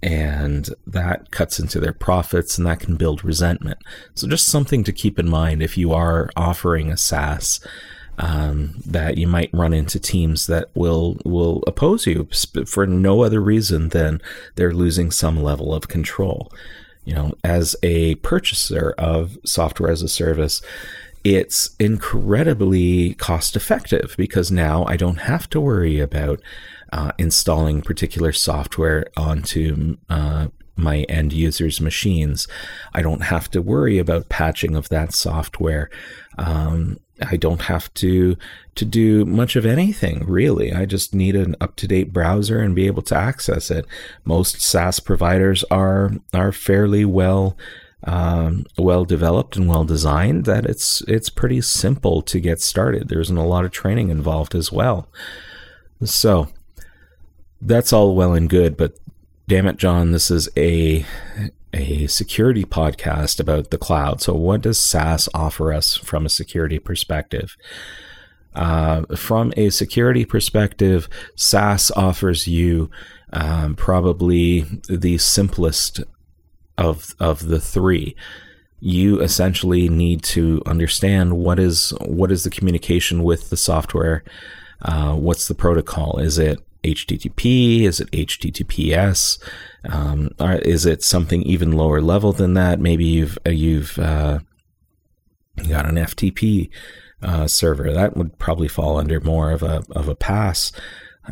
[0.02, 3.78] And that cuts into their profits and that can build resentment.
[4.14, 7.60] So, just something to keep in mind if you are offering a SaaS
[8.18, 12.28] um, that you might run into teams that will will oppose you
[12.66, 14.20] for no other reason than
[14.56, 16.52] they're losing some level of control.
[17.04, 20.60] You know, as a purchaser of software as a service,
[21.24, 26.40] it's incredibly cost effective because now I don't have to worry about
[26.92, 32.48] uh, installing particular software onto uh, my end users' machines.
[32.94, 35.90] I don't have to worry about patching of that software.
[36.38, 38.36] Um, I don't have to
[38.74, 40.72] to do much of anything really.
[40.72, 43.86] I just need an up to date browser and be able to access it.
[44.24, 47.56] Most SaaS providers are are fairly well
[48.04, 50.44] um, well developed and well designed.
[50.44, 53.08] That it's it's pretty simple to get started.
[53.08, 55.08] There isn't a lot of training involved as well.
[56.04, 56.48] So
[57.60, 58.96] that's all well and good, but
[59.48, 61.04] damn it, John, this is a
[61.72, 64.20] a security podcast about the cloud.
[64.20, 67.56] So, what does SaaS offer us from a security perspective?
[68.54, 72.90] Uh, from a security perspective, SaaS offers you
[73.32, 76.00] um, probably the simplest
[76.76, 78.16] of of the three.
[78.80, 84.24] You essentially need to understand what is what is the communication with the software.
[84.82, 86.18] Uh, what's the protocol?
[86.18, 87.82] Is it HTTP?
[87.82, 89.38] Is it HTTPS?
[89.84, 92.80] Um, is it something even lower level than that?
[92.80, 94.40] Maybe you've uh, you've uh,
[95.68, 96.70] got an FTP
[97.22, 100.72] uh, server that would probably fall under more of a of a PaaS.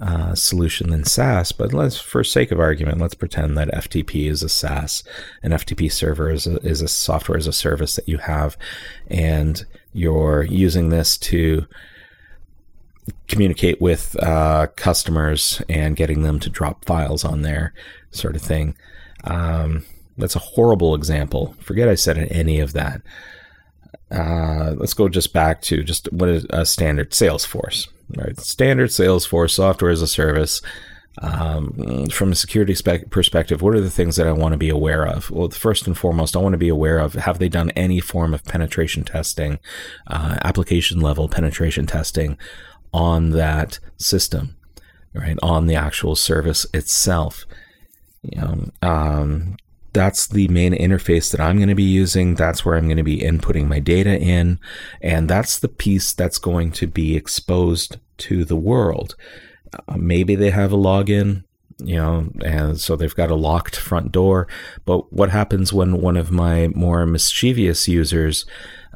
[0.01, 1.53] uh, solution than SaaS.
[1.53, 5.03] But let's, for sake of argument, let's pretend that FTP is a SaaS.
[5.42, 8.57] An FTP server is a, is a software as a service that you have,
[9.09, 11.66] and you're using this to
[13.28, 17.72] communicate with uh, customers and getting them to drop files on there,
[18.11, 18.76] sort of thing.
[19.24, 19.84] Um,
[20.16, 21.54] that's a horrible example.
[21.61, 23.02] Forget I said any of that.
[24.11, 28.38] Uh, let's go just back to just what is a standard Salesforce, right?
[28.38, 30.62] Standard Salesforce software as a service.
[31.22, 34.68] Um, from a security spec- perspective, what are the things that I want to be
[34.68, 35.30] aware of?
[35.30, 38.34] Well, first and foremost, I want to be aware of have they done any form
[38.34, 39.59] of penetration testing,
[40.09, 42.36] uh, application level penetration testing
[42.93, 44.57] on that system,
[45.14, 45.39] right?
[45.43, 47.45] On the actual service itself.
[48.22, 49.57] You know, um,
[49.97, 52.34] that's the main interface that I'm going to be using.
[52.34, 54.61] That's where I'm going to be inputting my data in.
[55.01, 59.16] And that's the piece that's going to be exposed to the world.
[59.89, 61.45] Uh, maybe they have a login,
[61.78, 64.47] you know, and so they've got a locked front door.
[64.84, 68.45] But what happens when one of my more mischievous users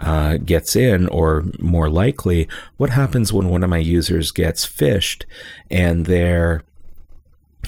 [0.01, 5.25] uh, gets in, or more likely, what happens when one of my users gets phished
[5.71, 6.63] and their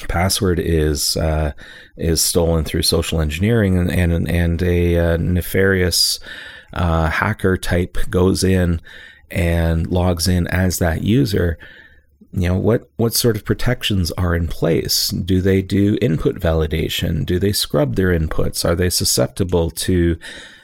[0.08, 1.52] password is uh,
[1.96, 6.18] is stolen through social engineering and and, and a uh, nefarious
[6.72, 8.80] uh, hacker type goes in
[9.30, 11.58] and logs in as that user
[12.32, 15.08] you know what what sort of protections are in place?
[15.08, 17.26] Do they do input validation?
[17.26, 18.64] Do they scrub their inputs?
[18.64, 20.18] Are they susceptible to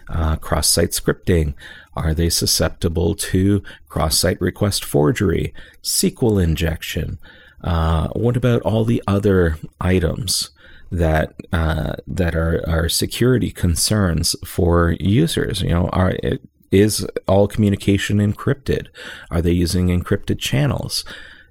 [0.08, 1.54] uh, cross-site scripting.
[1.94, 5.52] Are they susceptible to cross-site request forgery
[5.82, 7.18] sql injection?
[7.62, 10.50] Uh, what about all the other items
[10.90, 15.62] that uh, that are, are security concerns for users?
[15.62, 16.14] You know are
[16.70, 18.88] is all communication encrypted?
[19.30, 21.04] Are they using encrypted channels?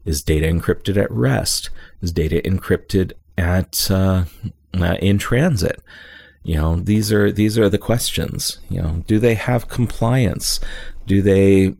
[0.05, 1.69] Is data encrypted at rest?
[2.01, 4.25] Is data encrypted at uh,
[4.73, 5.81] uh, in transit?
[6.47, 8.59] You know, these are these are the questions.
[8.69, 10.61] You know, do they have compliance?
[11.05, 11.75] Do they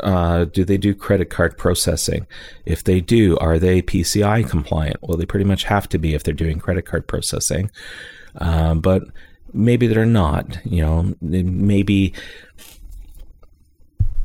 [0.00, 2.26] uh, do they do credit card processing?
[2.66, 4.96] If they do, are they PCI compliant?
[5.02, 7.70] Well, they pretty much have to be if they're doing credit card processing.
[8.36, 9.04] Uh, but
[9.52, 10.58] maybe they're not.
[10.64, 12.12] You know, maybe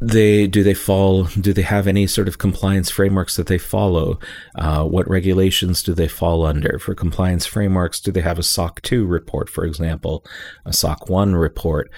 [0.08, 4.20] they do they fall do they have any sort of compliance frameworks that they follow?
[4.56, 6.80] Uh, what regulations do they fall under?
[6.80, 10.26] For compliance frameworks do they have a soc 2 report for example?
[10.66, 11.89] A soc 1 report.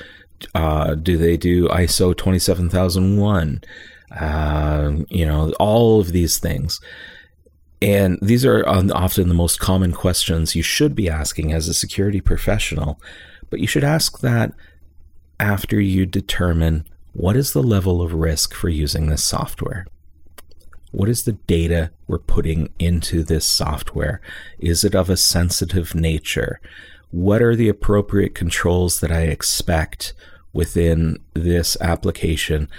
[0.53, 3.61] Uh, do they do iso 27001
[4.11, 6.79] uh, you know all of these things.
[7.81, 12.21] And these are often the most common questions you should be asking as a security
[12.21, 12.99] professional
[13.49, 14.53] but you should ask that
[15.39, 16.85] after you determine
[17.15, 19.87] what is the level of risk for using this software?
[20.91, 24.19] What is the data we're putting into this software?
[24.59, 26.59] Is it of a sensitive nature?
[27.11, 30.13] What are the appropriate controls that I expect
[30.51, 32.69] within this application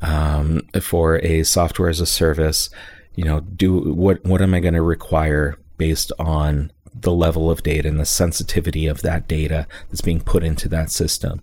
[0.00, 2.70] um, for a software as a service?
[3.16, 4.24] You know, do what?
[4.24, 8.86] What am I going to require based on the level of data and the sensitivity
[8.86, 11.42] of that data that's being put into that system?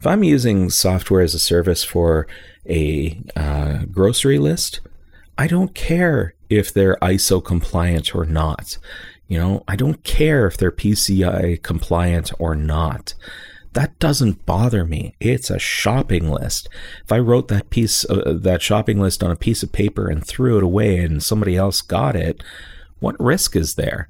[0.00, 2.26] If I'm using software as a service for
[2.66, 4.80] a uh, grocery list,
[5.36, 8.78] I don't care if they're ISO compliant or not.
[9.28, 13.12] You know, I don't care if they're PCI compliant or not.
[13.74, 15.14] That doesn't bother me.
[15.20, 16.70] It's a shopping list.
[17.04, 20.26] If I wrote that piece, uh, that shopping list on a piece of paper and
[20.26, 22.42] threw it away, and somebody else got it,
[23.00, 24.08] what risk is there?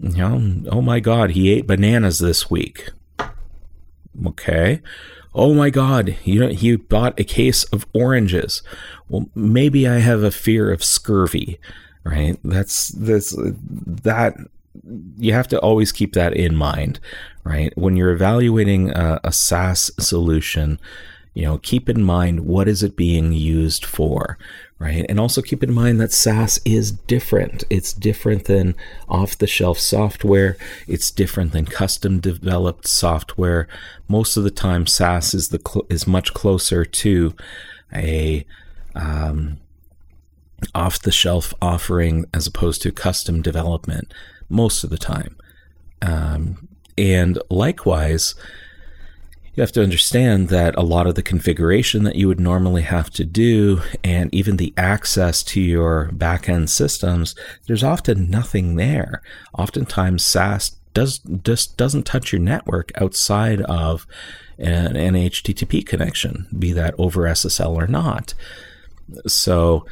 [0.00, 2.88] You know, oh my God, he ate bananas this week.
[4.26, 4.80] Okay.
[5.34, 8.62] Oh my God, you know, he bought a case of oranges.
[9.08, 11.60] Well, maybe I have a fear of scurvy,
[12.02, 12.36] right?
[12.42, 14.36] That's this that
[15.18, 16.98] you have to always keep that in mind,
[17.44, 17.76] right?
[17.76, 20.80] When you're evaluating a, a SaaS solution,
[21.34, 24.36] you know, keep in mind what is it being used for,
[24.80, 25.04] right?
[25.10, 27.64] And also keep in mind that SaaS is different.
[27.68, 28.74] It's different than
[29.08, 30.56] off the shelf software,
[30.88, 33.68] it's different than custom developed software.
[34.08, 37.34] Most of the time, SaaS is, the cl- is much closer to
[37.94, 38.46] a
[38.94, 39.58] um,
[40.74, 44.12] off the shelf offering as opposed to custom development
[44.48, 45.36] most of the time.
[46.02, 48.34] Um, and likewise,
[49.54, 53.10] you have to understand that a lot of the configuration that you would normally have
[53.10, 57.34] to do and even the access to your backend systems,
[57.66, 59.22] there's often nothing there.
[59.52, 64.06] Oftentimes, SaaS does just doesn't touch your network outside of
[64.58, 68.34] an, an HTTP connection, be that over SSL or not.
[69.26, 69.84] So,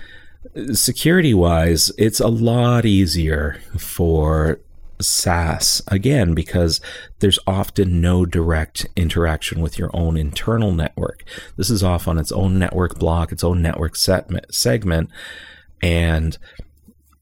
[0.72, 4.60] security wise, it's a lot easier for
[5.00, 6.80] SaaS again because
[7.20, 11.24] there's often no direct interaction with your own internal network.
[11.56, 15.10] This is off on its own network block, its own network segment,
[15.82, 16.38] and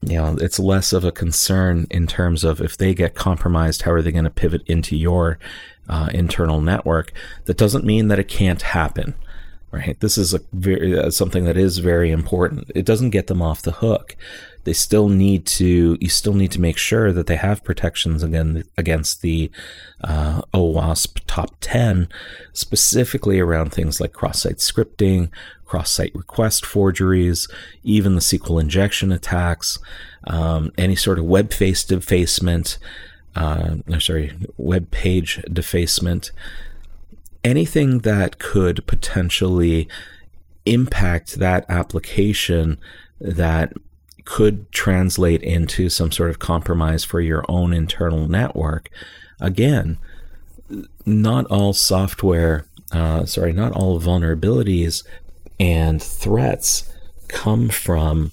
[0.01, 3.91] you know it's less of a concern in terms of if they get compromised, how
[3.91, 5.39] are they going to pivot into your
[5.89, 7.11] uh, internal network?
[7.45, 9.15] That doesn't mean that it can't happen
[9.71, 9.99] right?
[9.99, 12.71] This is a very uh, something that is very important.
[12.75, 14.15] It doesn't get them off the hook.
[14.67, 15.97] They still need to.
[16.01, 19.49] You still need to make sure that they have protections again against the
[20.03, 22.09] uh, OWASP top ten,
[22.51, 25.29] specifically around things like cross-site scripting,
[25.63, 27.47] cross-site request forgeries,
[27.85, 29.79] even the SQL injection attacks,
[30.25, 32.77] um, any sort of web face defacement.
[33.37, 36.31] Uh, sorry, web page defacement
[37.41, 39.87] anything that could potentially
[40.65, 42.77] impact that application
[43.21, 43.71] that
[44.27, 48.89] could translate into some sort of compromise for your own internal network.
[49.39, 49.97] Again,
[51.05, 55.05] not all software, uh, sorry, not all vulnerabilities
[55.61, 56.91] and threats
[57.29, 58.31] come from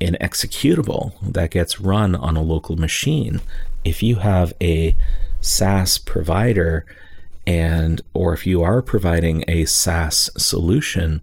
[0.00, 3.42] an executable that gets run on a local machine.
[3.84, 4.96] If you have a
[5.42, 6.86] SaaS provider
[7.46, 11.20] and or if you are providing a SaaS solution,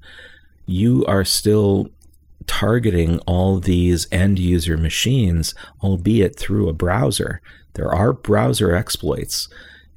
[0.68, 1.90] you are still
[2.48, 7.42] targeting all these end user machines, albeit through a browser.
[7.74, 9.48] There are browser exploits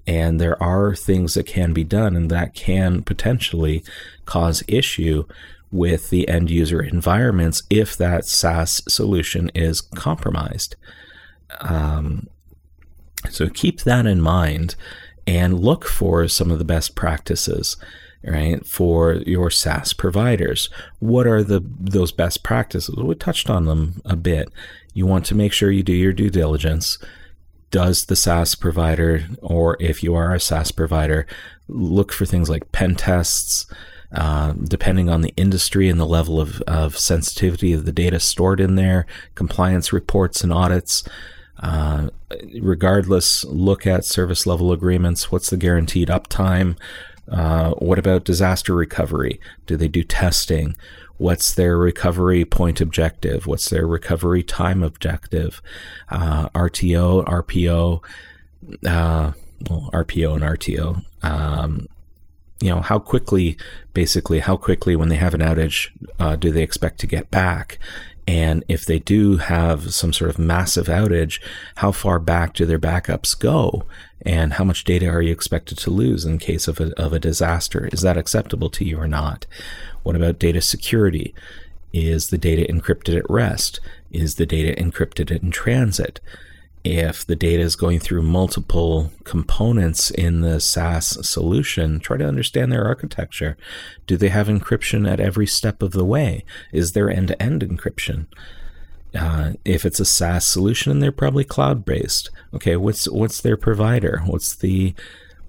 [0.06, 3.84] and there are things that can be done and that can potentially
[4.24, 5.24] cause issue
[5.70, 10.76] with the end user environments if that SaaS solution is compromised.
[11.60, 12.28] Um,
[13.30, 14.76] so keep that in mind
[15.26, 17.76] and look for some of the best practices
[18.24, 20.70] right for your SaaS providers.
[20.98, 22.94] What are the those best practices?
[22.96, 24.50] We touched on them a bit.
[24.94, 26.98] You want to make sure you do your due diligence.
[27.70, 31.26] Does the SaaS provider, or if you are a SaaS provider,
[31.68, 33.66] look for things like pen tests,
[34.10, 38.58] uh, depending on the industry and the level of, of sensitivity of the data stored
[38.58, 39.04] in there,
[39.34, 41.04] compliance reports and audits.
[41.60, 42.08] Uh,
[42.60, 45.30] regardless, look at service level agreements.
[45.30, 46.76] What's the guaranteed uptime?
[47.30, 49.40] Uh, what about disaster recovery?
[49.66, 50.76] Do they do testing?
[51.18, 53.46] What's their recovery point objective?
[53.46, 55.60] What's their recovery time objective?
[56.08, 58.02] Uh, RTO, RPO,
[58.86, 59.32] uh,
[59.68, 61.04] well, RPO and RTO.
[61.22, 61.88] Um,
[62.60, 63.56] you know, how quickly,
[63.94, 67.78] basically, how quickly when they have an outage, uh, do they expect to get back?
[68.26, 71.40] And if they do have some sort of massive outage,
[71.76, 73.86] how far back do their backups go?
[74.22, 77.20] And how much data are you expected to lose in case of a, of a
[77.20, 77.88] disaster?
[77.92, 79.46] Is that acceptable to you or not?
[80.02, 81.34] What about data security?
[81.92, 83.80] Is the data encrypted at rest?
[84.10, 86.20] Is the data encrypted in transit?
[86.84, 92.70] if the data is going through multiple components in the SaaS solution, try to understand
[92.72, 93.56] their architecture.
[94.06, 96.44] Do they have encryption at every step of the way?
[96.72, 98.26] Is there end to end encryption?
[99.14, 102.30] Uh, if it's a SaaS solution, and they're probably cloud based.
[102.52, 104.22] Okay, what's what's their provider?
[104.26, 104.94] What's the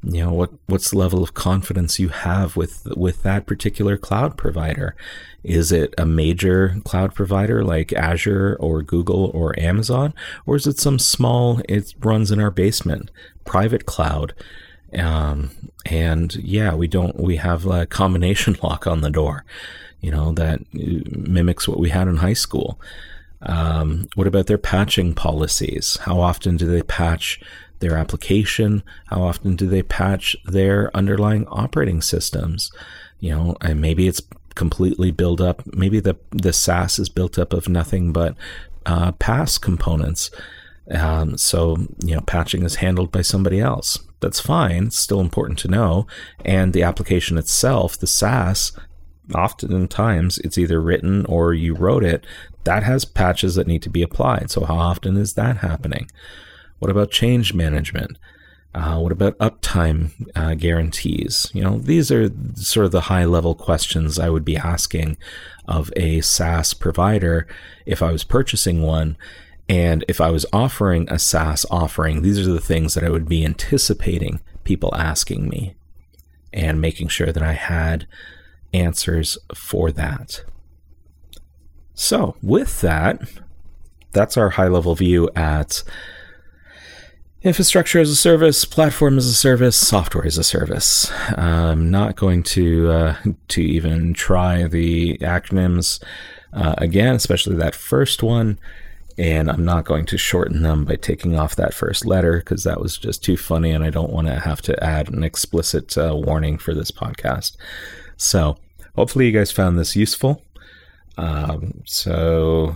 [0.04, 4.38] you know what what's the level of confidence you have with with that particular cloud
[4.38, 4.96] provider
[5.44, 10.14] is it a major cloud provider like Azure or Google or Amazon
[10.46, 13.12] or is it some small it runs in our basement
[13.44, 14.34] private cloud
[14.98, 15.52] um,
[15.86, 19.44] and yeah we don't we have a combination lock on the door
[20.00, 22.80] you know that mimics what we had in high school
[23.42, 27.40] um, what about their patching policies how often do they patch
[27.80, 28.84] their application?
[29.08, 32.72] How often do they patch their underlying operating systems?
[33.20, 34.22] You know, and maybe it's
[34.56, 35.64] completely built up.
[35.74, 38.36] Maybe the the SaaS is built up of nothing but
[38.86, 40.32] uh, PaaS components.
[40.92, 44.00] Um, so you know, patching is handled by somebody else.
[44.22, 44.88] That's fine.
[44.88, 46.08] It's still important to know.
[46.44, 48.74] And the application itself, the SaaS,
[49.34, 52.26] oftentimes it's either written or you wrote it.
[52.70, 54.52] That has patches that need to be applied.
[54.52, 56.08] So how often is that happening?
[56.78, 58.20] What about change management?
[58.76, 61.50] Uh, what about uptime uh, guarantees?
[61.52, 65.18] You know, these are sort of the high level questions I would be asking
[65.68, 67.48] of a SaaS provider
[67.88, 69.18] if I was purchasing one.
[69.68, 73.28] And if I was offering a SaaS offering, these are the things that I would
[73.28, 75.74] be anticipating people asking me
[76.54, 78.06] and making sure that I had
[78.74, 80.44] answers for that.
[82.00, 83.20] So, with that,
[84.14, 85.84] that's our high level view at
[87.42, 91.12] infrastructure as a service, platform as a service, software as a service.
[91.38, 93.16] I'm not going to uh,
[93.50, 96.02] to even try the acronyms
[96.54, 98.60] uh, again, especially that first one.
[99.18, 102.80] And I'm not going to shorten them by taking off that first letter because that
[102.80, 106.16] was just too funny, and I don't want to have to add an explicit uh,
[106.16, 107.58] warning for this podcast.
[108.16, 108.56] So,
[108.96, 110.46] hopefully, you guys found this useful.
[111.18, 112.76] Um, so,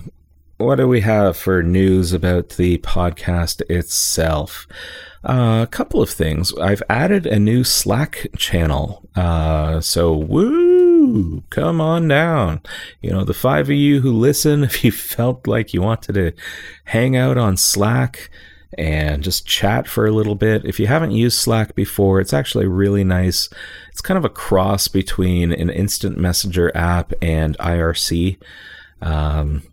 [0.58, 4.68] what do we have for news about the podcast itself?
[5.24, 6.54] Uh, a couple of things.
[6.58, 9.08] I've added a new Slack channel.
[9.16, 12.62] Uh, so, woo, come on down.
[13.02, 16.34] You know, the five of you who listen, if you felt like you wanted to
[16.86, 18.30] hang out on Slack,
[18.78, 20.66] and just chat for a little bit.
[20.66, 23.50] If you haven't used Slack before, it's actually really nice.
[23.92, 28.38] It's kind of a cross between an instant messenger app and IRC.
[29.02, 29.64] Um,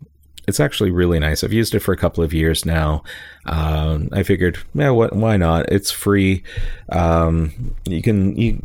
[0.51, 1.45] it's actually really nice.
[1.45, 3.03] I've used it for a couple of years now.
[3.45, 5.15] Um, I figured, yeah, what?
[5.15, 5.71] Why not?
[5.71, 6.43] It's free.
[6.89, 8.35] Um, you can.
[8.35, 8.61] You,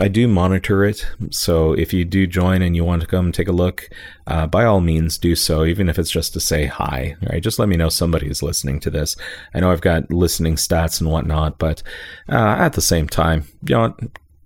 [0.00, 3.46] I do monitor it, so if you do join and you want to come take
[3.46, 3.88] a look,
[4.26, 5.64] uh, by all means do so.
[5.64, 7.14] Even if it's just to say hi.
[7.30, 7.40] Right?
[7.40, 9.14] Just let me know somebody is listening to this.
[9.54, 11.84] I know I've got listening stats and whatnot, but
[12.28, 13.94] uh, at the same time, you know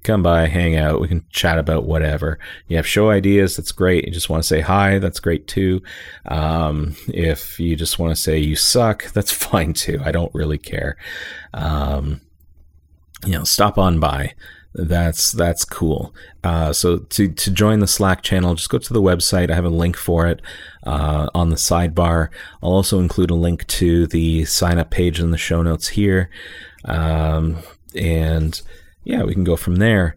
[0.03, 1.01] come by, hang out.
[1.01, 2.39] We can chat about whatever.
[2.69, 4.05] You have show ideas, that's great.
[4.05, 5.83] You just want to say hi, that's great too.
[6.27, 10.01] Um, if you just want to say you suck, that's fine too.
[10.05, 10.97] I don't really care.
[11.55, 12.21] Um,
[13.25, 14.35] you know, stop on by.
[14.75, 16.15] That's that's cool.
[16.43, 19.51] Uh, so to to join the Slack channel, just go to the website.
[19.51, 20.41] I have a link for it
[20.85, 22.31] uh, on the sidebar.
[22.63, 26.31] I'll also include a link to the sign up page in the show notes here.
[26.87, 27.59] Um,
[27.95, 28.61] and
[29.05, 30.17] yeah, we can go from there.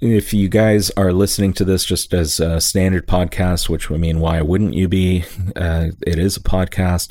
[0.00, 4.20] If you guys are listening to this just as a standard podcast, which I mean,
[4.20, 5.24] why wouldn't you be?
[5.56, 7.10] Uh, it is a podcast.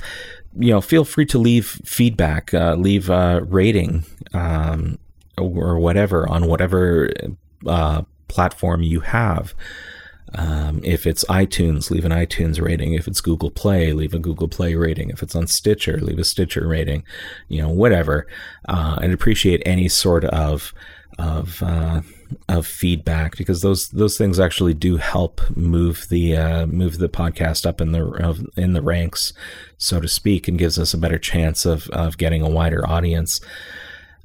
[0.56, 5.00] You know, feel free to leave feedback, uh, leave a rating, um,
[5.38, 7.10] or whatever on whatever
[7.66, 9.56] uh, platform you have.
[10.34, 12.94] Um, if it's iTunes, leave an iTunes rating.
[12.94, 15.10] If it's Google Play, leave a Google Play rating.
[15.10, 17.04] If it's on Stitcher, leave a Stitcher rating.
[17.48, 18.28] You know, whatever.
[18.68, 20.74] Uh, appreciate any sort of
[21.18, 22.02] of uh,
[22.50, 27.66] of feedback because those those things actually do help move the uh, move the podcast
[27.66, 29.34] up in the in the ranks,
[29.78, 33.40] so to speak, and gives us a better chance of of getting a wider audience.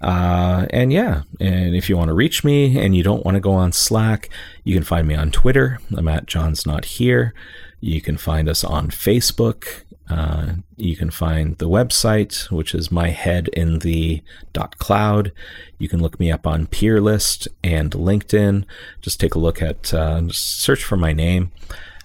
[0.01, 3.41] Uh, and yeah, and if you want to reach me and you don't want to
[3.41, 4.31] go on Slack,
[4.65, 5.79] you can find me on Twitter.
[5.97, 7.35] I'm at John's Not Here.
[7.81, 9.83] You can find us on Facebook.
[10.09, 14.23] Uh, you can find the website, which is my head in the
[14.53, 15.31] dot cloud.
[15.79, 18.65] You can look me up on Peerlist and LinkedIn.
[19.01, 21.53] Just take a look at, uh, search for my name.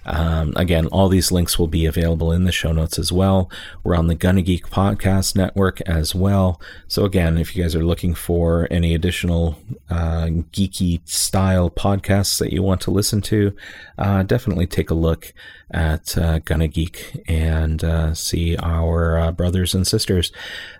[0.06, 3.50] Um, again, all these links will be available in the show notes as well.
[3.82, 6.60] We're on the Gonna Geek podcast network as well.
[6.86, 9.58] So again, if you guys are looking for any additional
[9.90, 13.54] uh, geeky style podcasts that you want to listen to,
[13.98, 15.34] uh, definitely take a look
[15.72, 20.30] at uh, Gonna Geek and uh, see our uh, brothers and sisters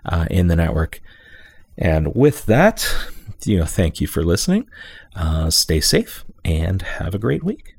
[0.05, 1.01] uh, in the network.
[1.77, 2.89] And with that,
[3.43, 4.67] you know, thank you for listening.
[5.49, 7.76] stay safe and have a great week.